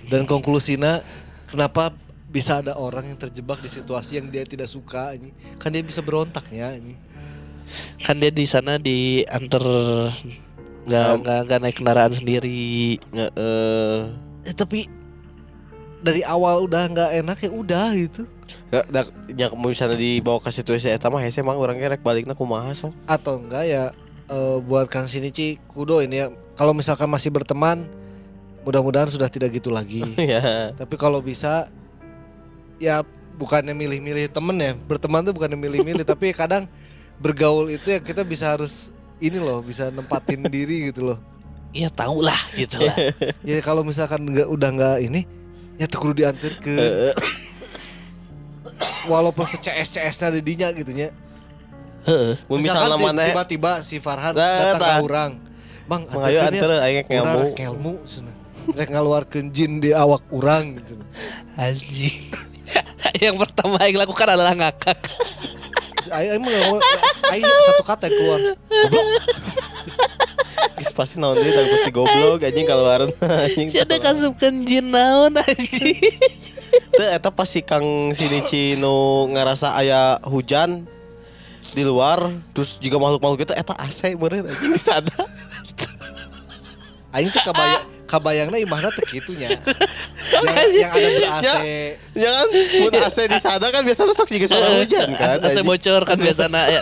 [0.10, 1.06] Dan konklusinya
[1.46, 1.94] kenapa
[2.30, 6.06] bisa ada orang yang terjebak di situasi yang dia tidak suka ini kan dia bisa
[6.06, 6.94] berontaknya ini
[8.02, 9.64] Kan dia di sana diantar
[10.90, 12.98] nggak nggak nggak naik kendaraan sendiri.
[13.14, 13.98] Heeh.
[14.48, 14.90] eh, tapi
[16.00, 18.24] dari awal udah nggak enak ya udah gitu
[18.74, 22.74] Ya, da, ya misalnya dibawa ke situasi eta mah hese mah urang rek balikna kumaha
[22.74, 22.94] sok.
[23.06, 23.84] atau enggak ya
[24.26, 27.86] eh, buat Kang Shinichi kudo ini ya kalau misalkan masih berteman
[28.66, 30.02] mudah-mudahan sudah tidak gitu lagi
[30.34, 30.74] ya.
[30.74, 31.70] tapi kalau bisa
[32.82, 33.06] ya
[33.38, 36.66] bukannya milih-milih temen ya berteman tuh bukannya milih-milih tapi kadang
[37.20, 38.90] bergaul itu ya kita bisa harus
[39.20, 41.20] ini loh bisa nempatin diri gitu loh
[41.70, 42.98] Iya tahu lah gitu lah.
[43.46, 45.22] ya kalau misalkan nggak udah nggak ini
[45.78, 46.74] ya tuh kudu diantar ke
[49.12, 51.14] walaupun se-CS CS nya didinya gitu nya
[52.00, 52.34] Heeh.
[52.50, 55.32] Misalkan tiba-tiba si Farhan Nah, datang ke orang
[55.86, 57.48] bang Mengayu antar aing ngelmu.
[57.54, 58.36] ngelmu cenah.
[58.70, 60.98] rek ngaluarkeun jin di awak orang gitu
[61.54, 62.34] Anjing.
[63.24, 65.00] Yang pertama yang lakukan adalah ngakak.
[66.10, 66.54] Ayo emang
[67.34, 69.08] ayo satu kata yang keluar goblok
[70.80, 73.68] Geus pasti naon deui tang pasti goblok anjing keluaran anjing.
[73.68, 76.00] Si ada kasupkan jin naon anjing.
[76.98, 80.88] Teu eta pas si Kang Shinichi nu ngerasa aya hujan
[81.76, 85.16] di luar terus juga makhluk-makhluk itu eta AC meureun anjing di sana.
[87.12, 89.54] Aing tuh kabayang kabayangna imahna teh kitunya.
[90.34, 91.56] yang, yang ada ber AC.
[92.18, 92.48] Ya kan,
[92.82, 95.38] mun AC di sana kan biasanya sok juga suara hujan kan.
[95.40, 96.82] AC bocor kan biasanya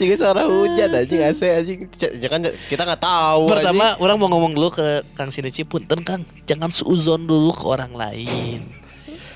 [0.00, 1.80] Juga suara hujan anjing AC anjing.
[2.18, 6.26] Ya kan kita nggak tahu Pertama orang mau ngomong dulu ke Kang Sinici Punten Kang
[6.42, 8.66] Jangan seuzon dulu ke orang lain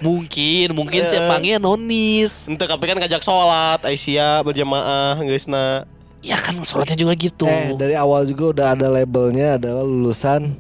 [0.03, 1.15] Mungkin Mungkin Eh.
[1.15, 5.87] emangnya nonis Ente tapi kan ngajak sholat Aisyah berjamaah geusna.
[6.19, 10.59] Ya kan sholatnya juga gitu Eh dari awal juga udah ada labelnya adalah lulusan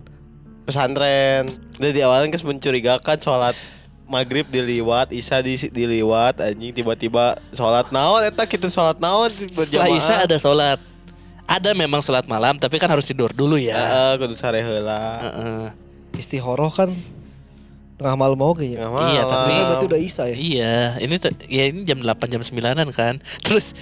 [0.62, 1.48] pesantren.
[1.74, 3.56] Dari di awalnya kan mencurigakan sholat
[4.04, 10.24] maghrib diliwat, isya di diliwat, anjing tiba-tiba sholat naon eta gitu sholat naon Setelah Isya
[10.24, 10.78] ada sholat
[11.44, 15.00] Ada memang sholat malam Tapi kan harus tidur dulu ya Heeh, kudu sare heula.
[15.18, 15.64] Heeh.
[16.14, 16.90] istihoroh kan
[17.94, 18.78] tengah malam mau kayaknya.
[18.80, 19.32] Tengah Iya, malam.
[19.32, 20.36] tapi- berarti udah Isa ya.
[20.36, 21.14] Iya Ini
[21.46, 23.72] ya ini jam 8 jam 9an kan Terus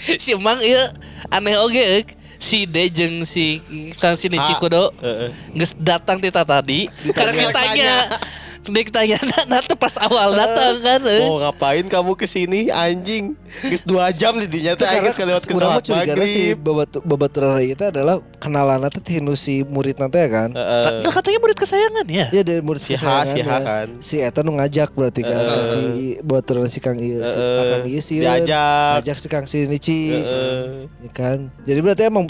[0.22, 0.92] Si Emang iya
[1.28, 2.04] Aneh oge.
[2.40, 3.60] Si D jeung si
[4.00, 4.58] Kang Sinici Ah.
[4.58, 5.28] Kudo Heeh.
[5.52, 7.94] Nges datang tita tadi Karena Ditanya.
[8.60, 8.84] Dia
[9.24, 11.24] nah, nah, pas awal datang kan eh.
[11.24, 13.32] Mau ngapain kamu ke sini anjing?
[13.64, 16.56] Geus 2 jam di dinya teh geus kelewat ke sholat curigana si maghrib.
[16.60, 20.48] babatu- babaturan itu adalah kenalan teh hinu si murid nanti ya kan.
[20.52, 20.82] Heeh.
[20.84, 23.58] Ta- Nggak katanya murid kesayangan ya Ya dari murid Si kesayangan si H ya.
[23.60, 23.86] kan.
[24.04, 25.80] Si Eta nu ngajak berarti kan ke si
[26.20, 27.64] babaturan si Kang Iya si Heeh.
[27.66, 28.92] Kang Iya sih Diajak.
[29.00, 30.00] ngajak si Kang Sinici.
[30.14, 30.84] Heeh.
[31.00, 32.28] ya kan jadi berarti emang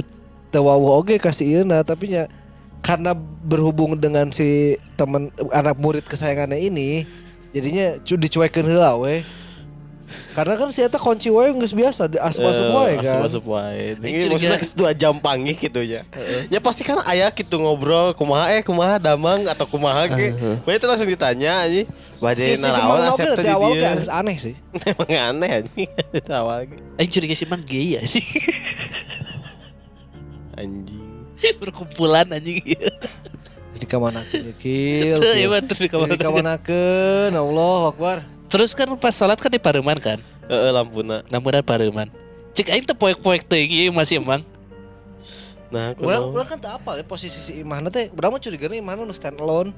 [0.48, 2.26] tawawu oge kasih ieu tapi nya
[2.80, 3.12] karena
[3.44, 7.04] berhubung dengan si teman anak murid kesayangannya ini
[7.52, 9.20] jadinya cu dicuekeun heula we
[10.34, 13.94] karena kan si eta kunci wae geus biasa di asup-asup wae kan Asup wae.
[13.94, 16.02] Ini maksudnya geus 2 jam panggih gitu ya.
[16.50, 20.34] Ya pasti kan aya gitu ngobrol kumaha eh kumaha damang atau kumaha ge.
[20.66, 21.86] Bae itu langsung ditanya anjing.
[22.20, 24.54] Bade si, si naraon Semang asep oge teh dari di awal kayak aneh sih
[24.92, 25.88] Emang aneh anjing.
[26.40, 26.76] Awal ge.
[27.00, 28.24] Aing curiga si Mang gay ya sih
[30.60, 31.09] Anjing.
[31.62, 32.60] Perkumpulan anjing.
[33.80, 38.16] Di kamana ya kil Tuh, iya, di kamana- di kamanakeun Allah Akbar.
[38.52, 40.20] Terus kan pas sholat kan di pareman kan?
[40.50, 41.24] Heeh lampuna.
[41.32, 42.12] Namun pareman.
[42.52, 44.42] Cek aing teh poek-poek teh ieu masih emang
[45.70, 48.10] Nah, Urang urang kan tak apa ya posisi si Imahna teh.
[48.10, 49.70] Urang mah curigana Imahna nu stand alone.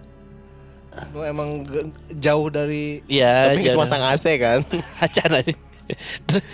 [1.12, 1.64] Nu emang
[2.16, 4.64] jauh dari Iya Tapi masang AC kan.
[5.04, 5.54] Acan aja.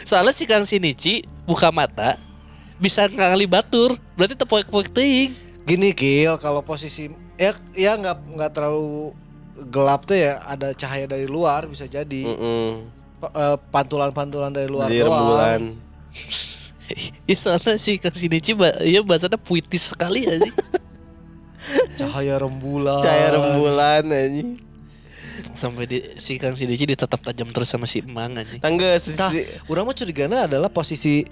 [0.03, 2.19] Soalnya si Kang Sinici buka mata
[2.83, 5.31] bisa ngali batur, berarti teu poek-poek teuing.
[5.62, 7.07] Gini Kil, kalau posisi
[7.37, 9.14] ya ya nggak nggak terlalu
[9.66, 15.07] gelap tuh ya ada cahaya dari luar bisa jadi eh, pantulan-pantulan dari luar doang.
[15.07, 15.61] rembulan.
[17.23, 20.49] Ya soalnya si Kang Sinici ba- ya bahasanya puitis sekali ya sih.
[22.01, 23.05] Cahaya rembulan.
[23.05, 24.57] Cahaya rembulan anjing.
[25.53, 28.57] Sampai di, si Kang Sinici ditetap tajam terus sama si Emang anjing.
[28.57, 31.29] Tangga si, Nah, si- urang mah curigana adalah posisi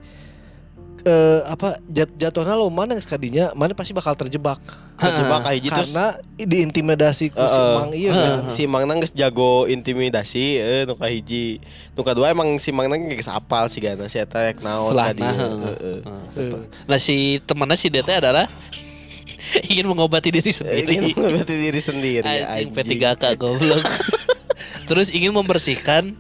[1.07, 4.59] eh apa jat, jatuhnya lo mana sekadinya mana pasti bakal terjebak
[4.99, 7.75] terjebak kayak gitu karena diintimidasi ku si Heeh.
[7.79, 8.35] Mang iya geus.
[8.51, 11.63] si Mang Nang geus jago intimidasi eh nu kahiji
[11.95, 15.15] nu kadua emang si Mang Nang geus apal sih gana si eta rek naon heeh.
[15.15, 15.99] Heeh.
[16.35, 16.63] Heeh.
[16.91, 18.51] Nah si temannya si Dete adalah
[19.71, 20.91] ingin mengobati diri sendiri.
[20.91, 22.99] Ingin mengobati diri sendiri Anjing anjing.
[22.99, 23.83] P3K goblok.
[24.91, 26.19] Terus ingin membersihkan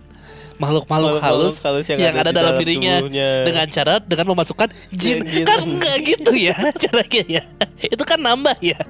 [0.56, 3.28] makhluk-makhluk halus, halus yang yang, ada ada, dalam dalam dirinya tubuhnya.
[3.44, 5.20] dengan cara dengan memasukkan jin.
[5.20, 5.44] Jin, jin.
[5.44, 7.42] Kan enggak gitu ya caranya ya.
[7.78, 8.80] Itu kan nambah ya.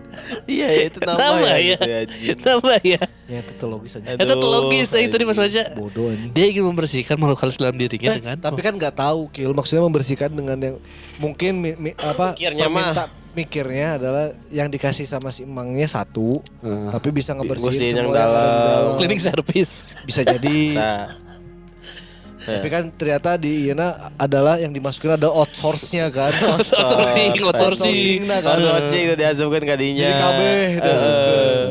[0.45, 1.99] Iya ya, itu nama Nambah ya, ya.
[2.09, 2.35] gitu ya.
[2.47, 3.01] Nambah ya.
[3.27, 4.07] Ya itu logis aja.
[4.15, 5.35] Aduh, Itu logis ya, itu di Mas.
[5.37, 5.63] Baca.
[5.73, 6.31] Bodoh anjing.
[6.31, 9.83] Dia ingin membersihkan makhluk halus dalam dirinya Eh, dengan tapi kan nggak tahu Kil maksudnya
[9.83, 10.77] membersihkan dengan yang
[11.17, 12.95] mungkin mi- mi- apa Mikirnya mah.
[12.95, 16.89] perminta- mikirnya adalah yang dikasih sama si emangnya satu Hmm.
[16.89, 18.49] tapi bisa ngebersihin Bersihin semua yang dalam.
[18.65, 18.97] dalam.
[18.97, 19.93] cleaning service.
[20.03, 21.05] bisa jadi Nah,
[22.49, 28.23] tapi kan ternyata di Ina adalah yang dimasukin ada outsource-nya kan Outsourcing, outsourcing.
[28.25, 30.07] nah kan Soci itu diasupkan kadinya.
[30.07, 30.41] jadi KB
[30.79, 31.71] Eh,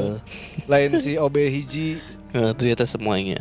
[0.65, 3.39] lain si OB hiji Nah, ternyata semuanya.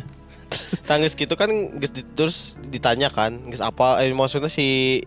[0.83, 5.03] Tangis gitu kan geus di- terus ditanya kan, geus apa eh maksudnya si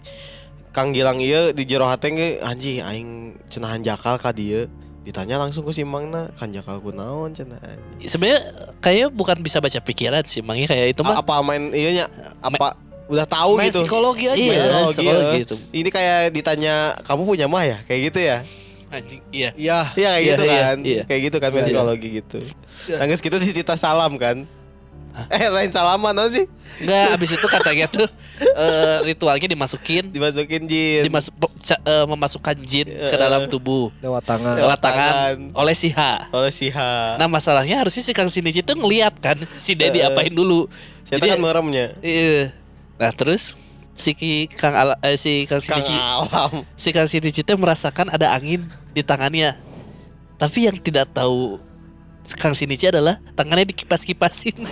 [0.70, 3.08] Kang Gilang ieu di jero hate ge anjing aing
[3.46, 4.68] cenahan jakal ka dieu.
[5.08, 7.56] Ditanya langsung ke si Mangna, kan jakal ku naon cenah.
[7.56, 8.04] anjing.
[8.04, 8.40] Sebenarnya
[8.78, 11.16] kayaknya bukan bisa baca pikiran sih, Mangi kayak itu mah.
[11.16, 12.76] apa main ieu nya apa
[13.08, 13.88] udah tahu main gitu.
[13.88, 15.42] psikologi aja Iya, psikologi, psikologi eh.
[15.42, 15.56] itu.
[15.72, 17.80] Ini kayak ditanya kamu punya mah ya?
[17.82, 18.38] Kayak gitu ya?
[18.88, 19.50] Anjing, iya.
[19.54, 20.76] iya Iya kayak Iya, gitu iya, kan.
[20.82, 21.02] iya.
[21.04, 21.66] Kayak gitu kan main Iya.
[21.66, 22.38] psikologi gitu.
[22.90, 24.44] Nangis gitu ditita salam kan.
[25.28, 26.46] Eh lain salaman apa sih?
[26.78, 28.06] Enggak, abis itu katanya tuh
[28.38, 31.02] eh, ritualnya dimasukin, Dimasukin jin.
[31.02, 35.36] dimasuk ca- eh, memasukkan jin ke dalam tubuh lewat tangan lewat tangan tangan.
[35.58, 35.98] oleh si H.
[36.30, 36.78] oleh si H.
[37.18, 40.70] Nah masalahnya harusnya si Kang Sinichi tuh ngeliat kan si Dedi Eh, apain dulu.
[41.02, 41.98] Saya kan meremnya.
[41.98, 42.54] iya.
[42.94, 43.58] Nah terus
[43.92, 44.14] si
[44.48, 46.62] Kang Ala, eh, si Kang Kang Sinichi Alam.
[46.78, 49.58] si Kang Sinichi tuh merasakan ada angin di tangannya.
[50.38, 51.58] Tapi yang tidak tahu
[52.36, 54.52] Kang Sinichi adalah tangannya dikipas-kipasin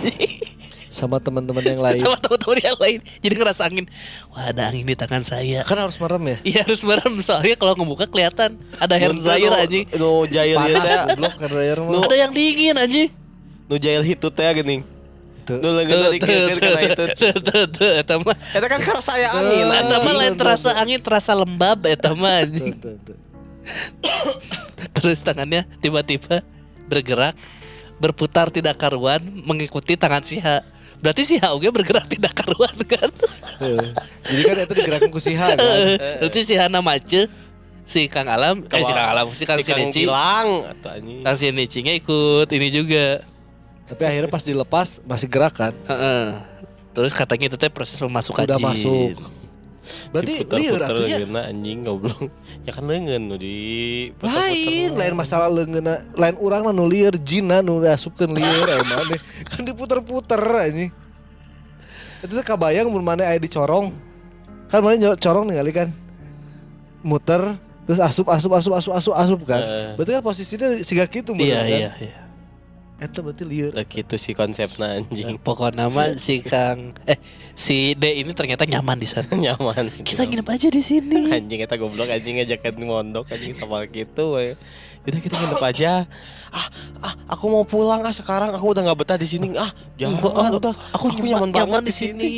[0.87, 2.99] sama teman-teman yang lain sama teman-teman yang lain.
[3.19, 3.85] Jadi ngerasa angin.
[4.31, 5.59] Wah ada angin di tangan saya.
[5.67, 9.85] kan harus merem ya Iya harus merem soalnya kalau ngebuka kelihatan ada hair dryer anjing.
[9.99, 10.75] Nu jail teh.
[10.79, 13.09] panas goblok kan dryer Ada yang dingin anjing.
[13.67, 14.47] Nu jail hitut teh
[15.47, 17.09] leungeunna dikeukeukeun kana hitut.
[17.15, 18.35] tuh, tuh, tuh, eta mah.
[18.51, 19.63] Eta kan karena saya angin.
[19.63, 22.75] Eta mah lain terasa angin terasa lembab eta mah anjing.
[24.95, 26.43] Terus tangannya tiba-tiba
[26.87, 27.35] bergerak
[27.97, 30.61] berputar tidak karuan mengikuti tangan si H.
[30.97, 33.09] Berarti si H oge bergerak tidak karuan kan?
[33.57, 33.77] Tuh.
[34.25, 35.61] jadi kan itu digerakkan ku si H kan
[36.21, 37.25] Berarti si Hana Mace
[37.87, 41.23] si Kang Alam, eh si Kang Alam, si Kang Si Kang Sinichi, Gilang atau anjing.
[41.23, 43.23] Kang Sinichi-nya ikut ini juga.
[43.87, 46.35] tapi akhirnya pas dilepas masih gerak kan Heeh.
[46.91, 48.67] Terus katanya itu teh proses memasukkan udah jin.
[48.67, 49.15] masuk
[50.09, 52.19] berarti Diputer-puter atunya leungeunna anjing goblok.
[52.63, 53.57] Ya kan leungeun nu di
[54.19, 59.61] lain lain masalah leungeuna lain urang mah nu lieur jina nu asupkeun emang deh kan
[59.61, 60.91] diputer-puter anjing.
[62.19, 63.93] Itu tuh kabayang mun mana aya dicorong
[64.67, 65.89] kan mana nyo- corong ningali kan?
[67.01, 67.55] Muter
[67.87, 69.61] terus asup asup asup asup asup asup kan?
[69.95, 71.65] Berarti kan posisinya siga gitu Iya kan?
[71.65, 72.19] iya iya.
[72.97, 75.37] Itu berarti Lah gitu sih konsepnya anjing.
[75.37, 77.21] Pokoknya nama si Kang eh
[77.53, 79.29] si D ini ternyata nyaman di sana.
[79.45, 80.01] Nyaman.
[80.01, 81.29] Kita nginep aja di sini.
[81.37, 84.33] anjing eta goblok anjing ngajakan ngondok anjing sama gitu.
[85.05, 86.09] Udah kita nginep aja.
[86.49, 86.67] Ah,
[87.05, 89.53] ah, aku mau pulang ah sekarang aku udah nggak betah di sini.
[89.53, 89.69] Ah,
[90.01, 90.73] jangan ah, aku, udah.
[90.97, 92.33] aku, aku nyaman banget di sini.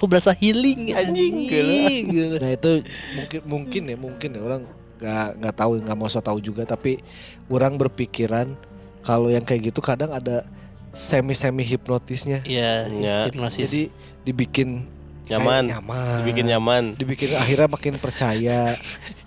[0.00, 2.40] Aku berasa healing Anjing, gila.
[2.40, 2.72] Nah itu
[3.20, 4.62] mungkin mungkin ya mungkin ya orang
[5.00, 7.00] nggak nggak tahu nggak mau so tahu juga tapi
[7.48, 8.52] orang berpikiran
[9.00, 10.44] kalau yang kayak gitu kadang ada
[10.90, 12.42] semi semi hipnotisnya.
[12.42, 13.66] Iya, Ya, hipnosis.
[13.66, 13.82] Jadi
[14.22, 14.84] dibikin
[15.30, 15.62] Nyaman.
[15.62, 16.84] nyaman, Dibikin nyaman.
[16.98, 18.74] dibikin akhirnya makin percaya.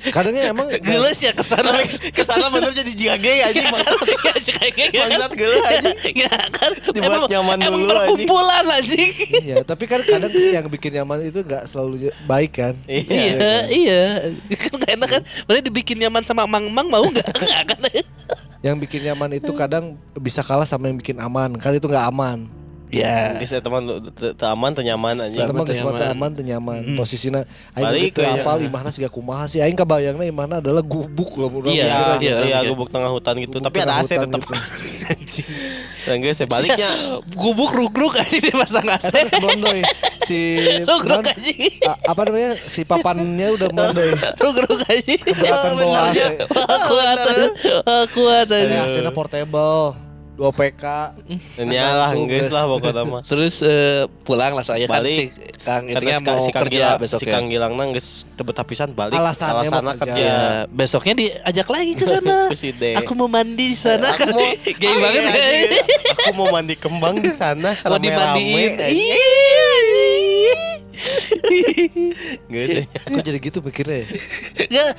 [0.03, 1.79] Kadangnya emang Geles ya ke sana
[2.11, 4.03] Ke sana bener jadi jigage anjing maksud.
[4.03, 6.15] Ya sih kayak gitu Bangsat geuleuh, anjing.
[6.19, 10.67] Ya kan Dibuat emang- nyaman emang dulu, perkumpulan anjing Iya, tapi kan kadang sih yang
[10.67, 12.75] bikin nyaman itu nggak selalu baik kan.
[12.83, 14.03] Iya, iya
[14.59, 17.31] Kan enak kan Berarti dibikin nyaman sama mang-mang mau gak?
[17.31, 17.79] Enggak kan
[18.63, 21.59] Yang bikin nyaman itu kadang bisa kalah sama yang bikin aman.
[21.59, 22.62] Kan itu nggak aman.
[22.93, 23.41] Ya.
[23.41, 23.81] Eta teman
[24.13, 25.41] teu aman teu nyaman anjing.
[25.41, 26.13] Sama teman teu nyaman.
[26.13, 27.41] aman teu nyaman posisina
[27.73, 28.69] aing Balik teu we, apal ya.
[28.69, 29.59] imahna siga kumaha sih?
[29.59, 32.69] Aing kabayangna imahna adalah gubuk loh urang Iya, Iya, iya, iya.
[32.69, 33.57] gubuk tengah hutan gitu.
[33.57, 34.37] Tapi ada AC tetap.
[34.37, 34.53] gitu.
[36.03, 36.89] Dan guys, sebaliknya
[37.31, 39.09] Gubuk ruk-ruk aja dipasang AC.
[39.09, 39.81] Geus melondoy
[40.23, 41.53] si Ruk-ruk kuman, aja.
[42.05, 42.51] Apa namanya?
[42.61, 44.11] Si papannya udah melondoy
[44.43, 45.13] Ruk-ruk aja.
[45.17, 46.19] Keberatan bawa AC.
[46.45, 47.17] Wah kuat
[48.13, 49.95] kuat ini aja AC-nya portable
[50.33, 50.85] 2 PK
[51.55, 53.21] dan ya lah guys lah pokoknya mah.
[53.29, 55.13] Terus eh, pulang lah saya kan Balik.
[55.13, 55.23] si
[55.61, 58.57] Kang itunya si, mau si Kang kerja Gilang, besok si Kang Gilang nang geus tebet
[58.57, 59.13] hapisan balik.
[59.13, 60.01] Alasannya mau kerja.
[60.01, 60.17] kerja.
[60.17, 62.37] Ya, besoknya diajak lagi ke sana.
[62.99, 64.33] Aku mau mandi di sana Aku kan.
[64.33, 64.41] mau
[64.81, 65.37] Gay Ah, banget iya, kan.
[65.37, 65.85] anjing.
[66.09, 67.69] Aku mau mandi kembang di sana.
[67.79, 68.71] Mau dimandiin.
[68.81, 69.21] Iya.
[72.47, 72.85] Geus.
[73.01, 74.07] aku jadi gitu mikirnya ya
[74.63, 74.89] Enggak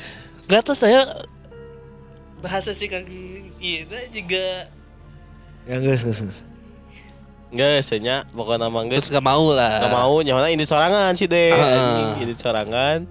[0.44, 1.00] enggak tahu saya
[2.38, 3.06] bahasa si Kang
[3.56, 4.68] Gina juga
[5.64, 6.38] Ya guys, guys, guys.
[7.54, 9.78] Geus nya pokoknya nama terus geus gak mau lah.
[9.80, 12.10] Gak mau nyawana ini sorangan sih deh Ah.
[12.10, 13.06] anjing ini sorangan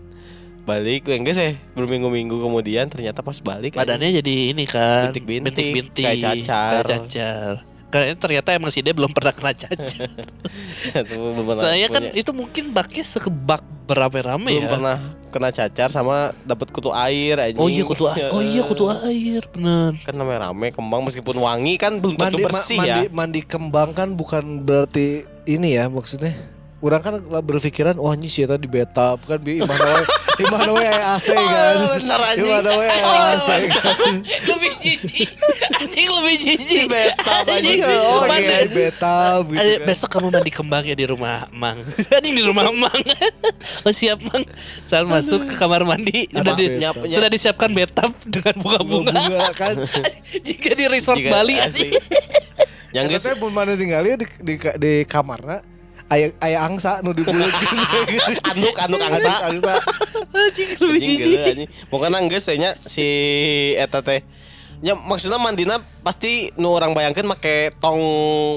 [0.64, 6.04] balik gue enggak sih berminggu-minggu kemudian ternyata pas balik Badannya jadi ini kan Bintik-bintik, bintik-bintik,
[6.04, 6.84] kayak cacar.
[6.84, 7.54] kayak cacar.
[7.88, 10.08] Karena ternyata emang si dia belum pernah kena cacar.
[11.64, 14.72] Saya kan itu mungkin baknya sekebak berame-rame belum ya.
[14.72, 14.98] pernah
[15.34, 17.58] kena cacar sama dapat kutu air anjing.
[17.58, 18.30] Oh iya kutu air.
[18.36, 19.98] Oh iya kutu air, bener.
[20.06, 23.10] Kan namanya rame kembang meskipun wangi kan belum tentu Mandi, ma- bersih mandi, ya.
[23.10, 26.38] mandi kembang kan bukan berarti ini ya maksudnya.
[26.84, 30.04] Orang kan lah berpikiran wah ini sih tadi beta kan bi imah nawe
[30.36, 31.76] imah nawe aya AC kan.
[31.80, 32.44] Oh, anjing.
[32.44, 33.06] Imah nawe aya
[33.40, 33.96] AC kan.
[34.52, 35.30] lebih jijik.
[35.80, 36.84] Anjing lebih jijik.
[36.92, 37.80] Beta, Anjing.
[37.88, 38.68] Oh, iya.
[38.68, 39.16] beta
[39.48, 39.88] gitu kan.
[39.88, 41.88] besok kamu mandi kembang ya di rumah Mang.
[42.20, 43.00] Anjing di rumah Mang.
[43.88, 44.44] oh siap Mang.
[44.84, 47.00] Saat masuk ke kamar mandi sudah, di- betap?
[47.08, 49.16] sudah disiapkan bathtub dengan bunga-bunga.
[49.24, 49.80] Bunga kan.
[50.36, 51.96] Jika di resort Bali anjing.
[52.92, 55.64] Yang saya pun mana tinggalnya di di, di kamarna
[56.14, 57.78] aya aya angsa nu dibuleutkeun
[58.14, 58.32] gitu.
[58.46, 59.32] anduk anduk angsa.
[59.44, 59.74] angsa.
[60.30, 61.40] Anjing Anjing jijik.
[61.44, 61.70] anjing.
[61.90, 63.06] Pokona geus we nya si
[63.76, 64.22] eta teh.
[64.80, 68.04] Ya maksudnya mandina pasti nu orang bayangkeun make tong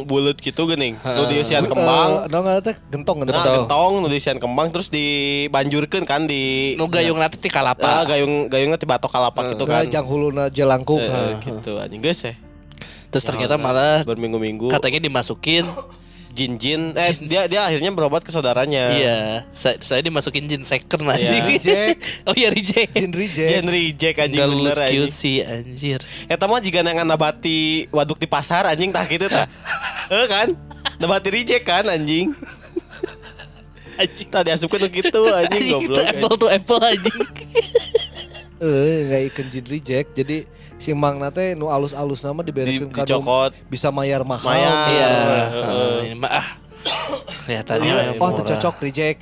[0.05, 0.99] bulut gitu geuning.
[0.99, 2.27] Nu dieusian kembang.
[2.27, 3.55] Eh, no ngaran teh gentong Nah, gentong.
[3.63, 8.03] gentong nu dieusian kembang terus dibanjurkeun kan di Nu gayung nanti ti Ah, kalapa.
[8.05, 9.83] gayung gayungnya di batok kalapak gitu kan.
[9.83, 10.99] Nah, jang huluna jelangkung.
[10.99, 12.35] Eh, eh, gitu anjing geus ya.
[13.07, 15.63] Terus ternyata malah berminggu-minggu katanya dimasukin
[16.37, 18.93] jin-jin eh dia dia akhirnya berobat ke saudaranya.
[18.93, 19.19] Iya,
[19.51, 21.17] saya, saya dimasukin jin second Iya.
[21.17, 21.43] anjing.
[21.51, 21.99] Reject.
[22.23, 22.93] oh iya reject.
[22.93, 23.49] Jin reject.
[23.49, 25.01] Jin reject anjing Enggak bener lulus anjing.
[25.03, 25.99] QC anjir.
[26.27, 27.59] Eta mah jika nang nabati
[27.89, 29.49] waduk di pasar anjing tah gitu tah.
[30.07, 30.53] Eh kan?
[30.99, 32.31] Nabati reject kan anjing.
[33.97, 34.29] Anjing.
[34.29, 36.05] Tah diasupkeun ke gitu anjing Anjing, itu goblok.
[36.05, 37.17] apple to apple anjing.
[38.57, 40.09] Eh, nggak ikan jin reject.
[40.15, 40.45] Jadi
[40.77, 43.53] si Mang nate nu alus-alus nama Di, diberikan kado dicokot.
[43.67, 44.45] bisa mayar mahal.
[44.45, 44.75] Mayar.
[44.87, 45.09] Iya.
[46.23, 46.47] Ah.
[47.41, 48.37] Kelihatannya Iya, Oh, murah.
[48.37, 49.21] teu cocok reject.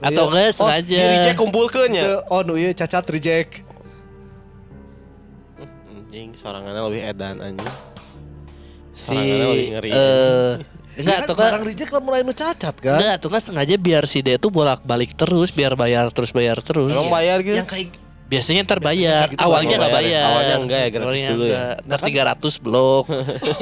[0.00, 0.96] Atau enggak Oh, sengaja.
[0.96, 2.02] di reject kumpulkeun nya.
[2.02, 3.62] Teu- Oh, nu ieu cacat reject.
[5.86, 7.72] Anjing sorangannya lebih edan anjing.
[8.92, 9.90] si lebih ngeri.
[9.90, 10.52] eh
[10.94, 12.94] Ya enggak tuh kan barang reject lah mulai nu cacat kan.
[12.96, 16.88] enggak tuh kan sengaja biar si dia tuh bolak-balik terus biar bayar terus bayar terus.
[16.88, 17.58] Emang bayar gitu?
[17.58, 17.88] Yang kayak
[18.24, 20.08] Biasanya ntar bayar, gitu awalnya nggak bayar ya?
[20.10, 20.24] bayar.
[20.26, 21.52] Awalnya enggak ya, gratis Awalnya dulu ya?
[21.52, 21.74] enggak.
[21.84, 23.04] Ntar 300 blok.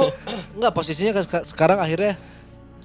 [0.57, 2.13] enggak posisinya kan seka- sekarang akhirnya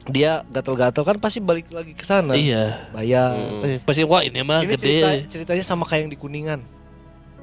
[0.08, 2.34] dia gatel-gatel kan pasti balik lagi ke sana.
[2.34, 2.88] iya.
[2.90, 3.36] Bayar.
[3.62, 4.80] Eh, Pasti wah ini mah Ini gede.
[4.80, 6.60] cerita, ceritanya sama kayak yang di Kuningan.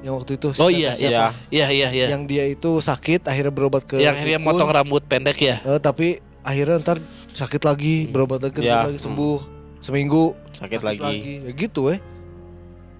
[0.01, 1.31] Yang waktu itu Oh iya, iya.
[1.47, 2.05] Iya, iya, iya.
[2.11, 5.61] Yang dia itu sakit akhirnya berobat ke Yang akhirnya motong rambut pendek ya.
[5.63, 6.97] Eh, tapi akhirnya ntar
[7.31, 8.83] sakit lagi, berobat lagi, Ya.
[8.83, 9.39] lagi sembuh.
[9.79, 11.45] Seminggu Sakit lagi.
[11.45, 12.01] Ya gitu eh.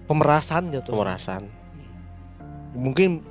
[0.06, 0.94] Pemerasan jatuh.
[0.94, 1.50] Pemerasan.
[2.72, 3.22] Mungkin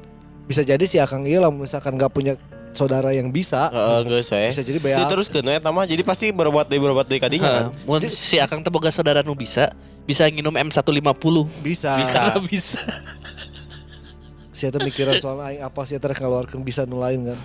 [0.45, 2.33] bisa jadi si Akang iya lah misalkan nggak punya
[2.75, 3.71] saudara yang bisa.
[3.71, 4.51] Heeh, geus we.
[4.51, 5.07] Bisa jadi bayar.
[5.07, 5.87] Diteruskeun we eta mah.
[5.87, 7.65] Jadi pasti berobat deui berobat deui kadinya kan.
[7.87, 9.71] Mun si Akang teh boga saudara nu bisa,
[10.03, 11.35] bisa nginum M150.
[11.63, 11.91] Bisa.
[11.97, 12.21] Bisa.
[12.51, 12.83] Bisa.
[14.55, 17.39] Si eta mikiran soal aing apa si eta rek ngaluarkeun bisa nu lain kan.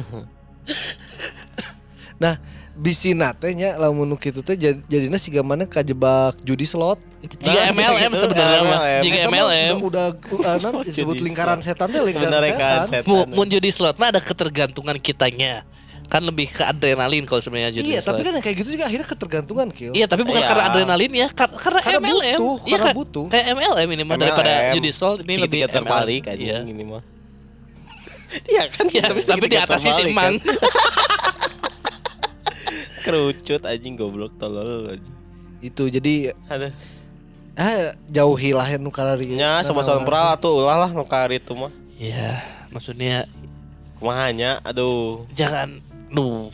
[2.22, 2.39] nah,
[2.73, 6.99] bisina teh nya lamun nu kitu teh jad- jadina siga mana kajebak judi slot.
[7.21, 8.79] Jika Nah, MLM gitu, sebenarnya mah.
[8.81, 9.03] MLM.
[9.03, 9.75] Jika MLM.
[9.79, 13.05] udah udah uh, non, disebut lingkaran setan teh lingkaran kan, setan.
[13.05, 13.11] setan.
[13.11, 15.66] Mu- Mun judi slot mah ada ketergantungan kitanya.
[16.07, 18.11] Kan lebih ke adrenalin kalau sebenarnya judi Iya, slot.
[18.11, 19.93] tapi kan yang kayak gitu juga akhirnya ketergantungan kill.
[19.93, 20.49] Iya tapi bukan Iya.
[20.49, 22.95] karena adrenalin ya kar- Karena, Karena MLM butuh, Iya karena kan?
[22.97, 23.27] butuh.
[23.29, 26.33] Kayak MLM ini mah daripada judi slot Ini lebih terbalik MLM.
[26.33, 26.59] anjing Iya.
[26.66, 27.03] ini mah.
[28.43, 30.55] Iya kan Ya, tapi di terbalik simang kan.
[33.01, 35.15] Kerucut anjing goblok tolol anjing.
[35.61, 36.73] Itu jadi Aduh.
[37.53, 39.29] ah jauhilah yang nu kalari.
[39.31, 41.73] Nya sama soal pera tuh ulah lah nu kari itu mah.
[41.95, 42.41] Iya
[42.71, 43.29] Maksudnya
[43.95, 45.29] Kumaha nya aduh.
[45.31, 46.49] Jangan Duh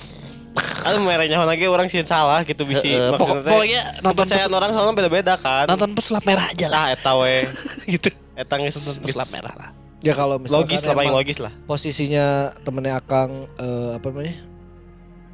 [0.83, 4.49] Aduh merahnya lagi orang sih salah gitu bisi Eh, maksudnya pokok- teh, pokoknya nonton kepercayaan
[4.49, 5.67] pes- orang soalnya beda-beda kan.
[5.67, 7.45] Nonton pesulap merah aja lah Lah eta we.
[7.93, 9.69] Gitu Eta geus pesulap merah lah
[10.01, 11.53] Ya kalau misalkan logis lah paling logis lah.
[11.65, 12.27] posisinya
[12.63, 14.35] temennya Akang eh, apa namanya?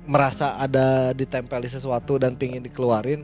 [0.05, 3.23] Merasa ada ditempeli sesuatu dan pingin dikeluarin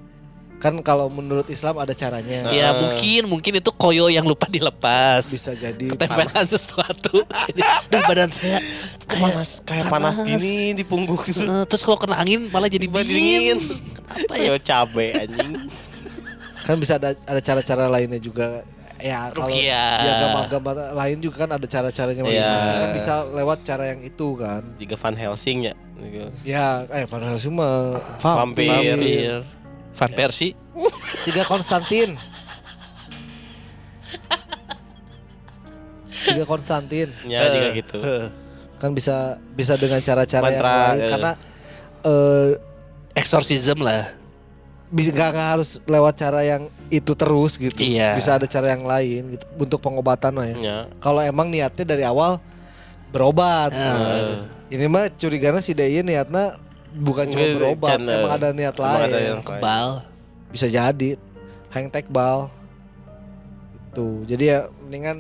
[0.58, 2.74] kan kalau menurut Islam ada caranya Ya Eh.
[2.74, 7.22] mungkin Mungkin itu koyo yang lupa dilepas bisa jadi Ketempelan sesuatu
[7.90, 8.58] Duh badan saya
[9.06, 11.40] Panas kayak panas gini di punggung gitu.
[11.40, 13.58] Eh, Terus kalau kena angin malah jadi dingin dingin.
[14.04, 15.70] Apa ya cabe anjing.
[16.60, 18.60] kan bisa ada ada cara-cara lainnya juga
[18.98, 22.82] ya kalau ya agama-agama lain juga kan ada cara-caranya masing-masing Iya.
[22.82, 25.74] kan bisa lewat cara yang itu kan Juga Van Helsing ya.
[25.98, 26.28] Gitu.
[26.46, 28.70] ya eh Van Helsing mah Vampir.
[28.70, 29.42] Vampir
[29.92, 30.54] Van Persie
[31.22, 32.14] Siga Konstantin
[36.08, 37.98] Siga Konstantin Ya juga gitu.
[38.80, 41.08] kan bisa bisa dengan cara-cara yang lain eh.
[41.08, 41.32] karena
[42.00, 42.48] eh
[43.12, 44.14] Exorcism lah.
[44.88, 48.14] bisa gak, gak harus lewat cara yang itu terus gitu Iya.
[48.14, 50.78] bisa ada cara yang lain gitu untuk pengobatan lah ya Ya.
[50.96, 52.38] kalau emang niatnya dari awal
[53.10, 54.46] berobat Eh.
[54.68, 56.56] Ini mah curiganya si Deyen niatnya
[56.90, 59.88] bukan cuma berobat can, emang ada niat emang lain ada yang- Kebal.
[60.48, 61.10] bisa jadi
[61.68, 62.48] hang tekbal
[63.88, 65.18] itu jadi ya mendingan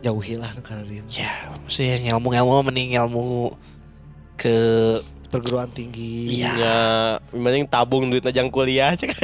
[0.00, 3.54] jauhilah karena dia Ya, mesti yang ilmu-ilmu mending ilmu
[4.34, 4.56] ke
[5.26, 6.50] perguruan tinggi Iya.
[6.54, 6.78] Ya,
[7.32, 9.10] mending tabung duit najang kuliah cek.
[9.16, 9.18] eh,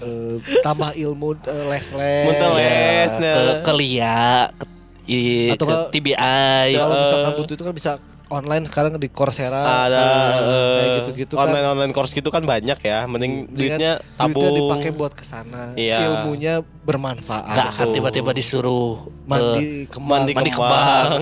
[0.00, 3.10] eh, tambah ilmu eh, les-les Muntah les.
[3.12, 3.62] ke nah.
[3.62, 4.64] ke lia, ke,
[5.06, 6.74] i- Atau ke ke- TBI.
[6.74, 7.00] kalau Eh.
[7.00, 7.92] misalkan butuh itu kan bisa
[8.28, 10.36] online sekarang di Coursera Ada kayak
[10.84, 11.48] eh, gitu-gitu kan.
[11.48, 13.08] online online course gitu kan banyak ya.
[13.08, 14.44] Mending duitnya tabung.
[14.44, 16.04] duitnya dipakai buat ke sana Iya.
[16.04, 21.20] ilmunya bermanfaat Gak akan tiba-tiba disuruh mandi eh, kembang mandi mandi kembang.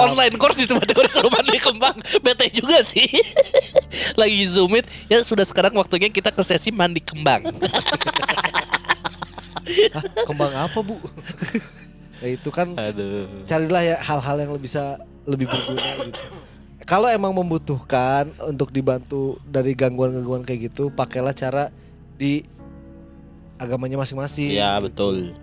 [0.08, 1.96] online course tiba-tiba disuruh mandi kembang.
[2.20, 3.08] Bete juga sih.
[4.20, 7.44] Lagi zoom it, ya sudah sekarang waktunya kita ke sesi mandi kembang.
[9.68, 10.96] Hah, kembang apa bu
[12.18, 13.28] ya itu kan Aduh.
[13.46, 14.98] carilah ya hal-hal yang bisa
[15.28, 16.20] lebih berguna gitu
[16.88, 21.68] kalau emang membutuhkan untuk dibantu dari gangguan-gangguan kayak gitu pakailah cara
[22.16, 22.42] di
[23.60, 25.36] agamanya masing-masing Iya, betul.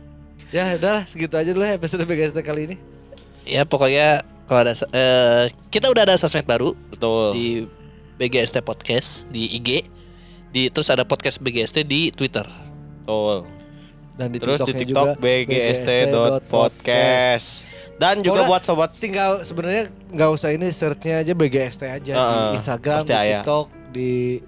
[0.49, 2.75] ya udahlah segitu aja dulu ya episode BGST kali ini
[3.45, 7.33] ya pokoknya kalau ada eh, kita udah ada sosmed baru Betul.
[7.33, 7.47] di
[8.21, 9.89] BGST Podcast di IG.
[10.55, 12.47] Di terus ada podcast BGST di Twitter.
[13.03, 13.43] Betul.
[14.15, 17.47] Dan di Terus di TikToknya TikTok juga bgst.podcast.
[17.95, 22.19] Dan juga Pokoknya buat sobat tinggal sebenarnya nggak usah ini searchnya aja BGST aja di
[22.19, 23.15] Heeh, Instagram, di.
[23.15, 24.43] TikTok, di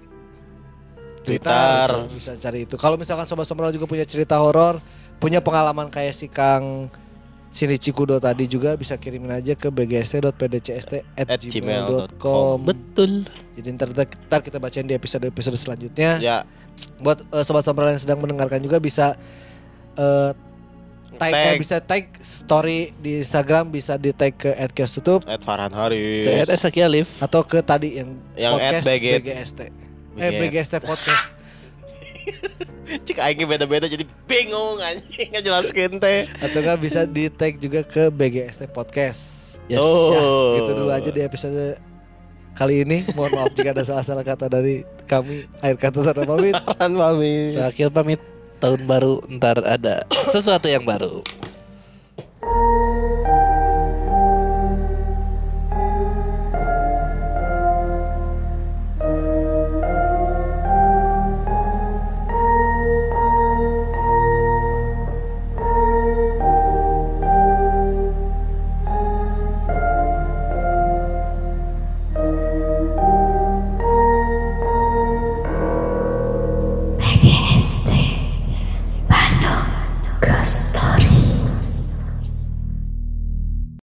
[1.24, 2.04] Twitter, Twitter.
[2.04, 2.76] gitu, bisa cari itu.
[2.76, 4.84] Kalau misalkan sobat sombral juga punya cerita horor,
[5.16, 6.92] punya pengalaman kayak si Kang
[7.48, 12.56] Shinichi Kudo tadi juga bisa kirimin aja ke bgst.pdcst@gmail.com.
[12.60, 13.24] Betul.
[13.56, 16.20] Jadi ntar, ntar kita bacain di episode-episode selanjutnya.
[16.20, 16.44] ya
[17.00, 19.16] Buat eh, sobat sombral yang sedang mendengarkan juga bisa
[19.98, 20.30] eh,
[21.18, 21.58] tag, eh, Tag.
[21.58, 26.24] bisa tag story di Instagram, bisa di tag ke @kiostutup at Farhan Haris.
[26.24, 27.08] Ke Alif.
[27.18, 29.60] atau ke tadi yang, Yang podcast at BG BGST.
[30.18, 31.24] Eh BGST podcast.
[33.08, 36.24] Cik aing beda-beda jadi bingung anjing ngejelaskeun teh.
[36.40, 39.20] atau enggak bisa di tag juga ke BGST podcast.
[39.68, 39.84] Yes.
[39.84, 40.12] Oh.
[40.16, 40.20] Ya,
[40.64, 41.76] gitu dulu aja di episode
[42.56, 43.04] kali ini.
[43.12, 45.44] Mohon maaf jika ada salah-salah kata dari kami.
[45.60, 46.56] Akhir kata tanda pamit.
[46.66, 47.52] Farhan pamit.
[47.52, 48.20] Saya pamit
[48.58, 51.22] tahun baru ntar ada sesuatu yang baru.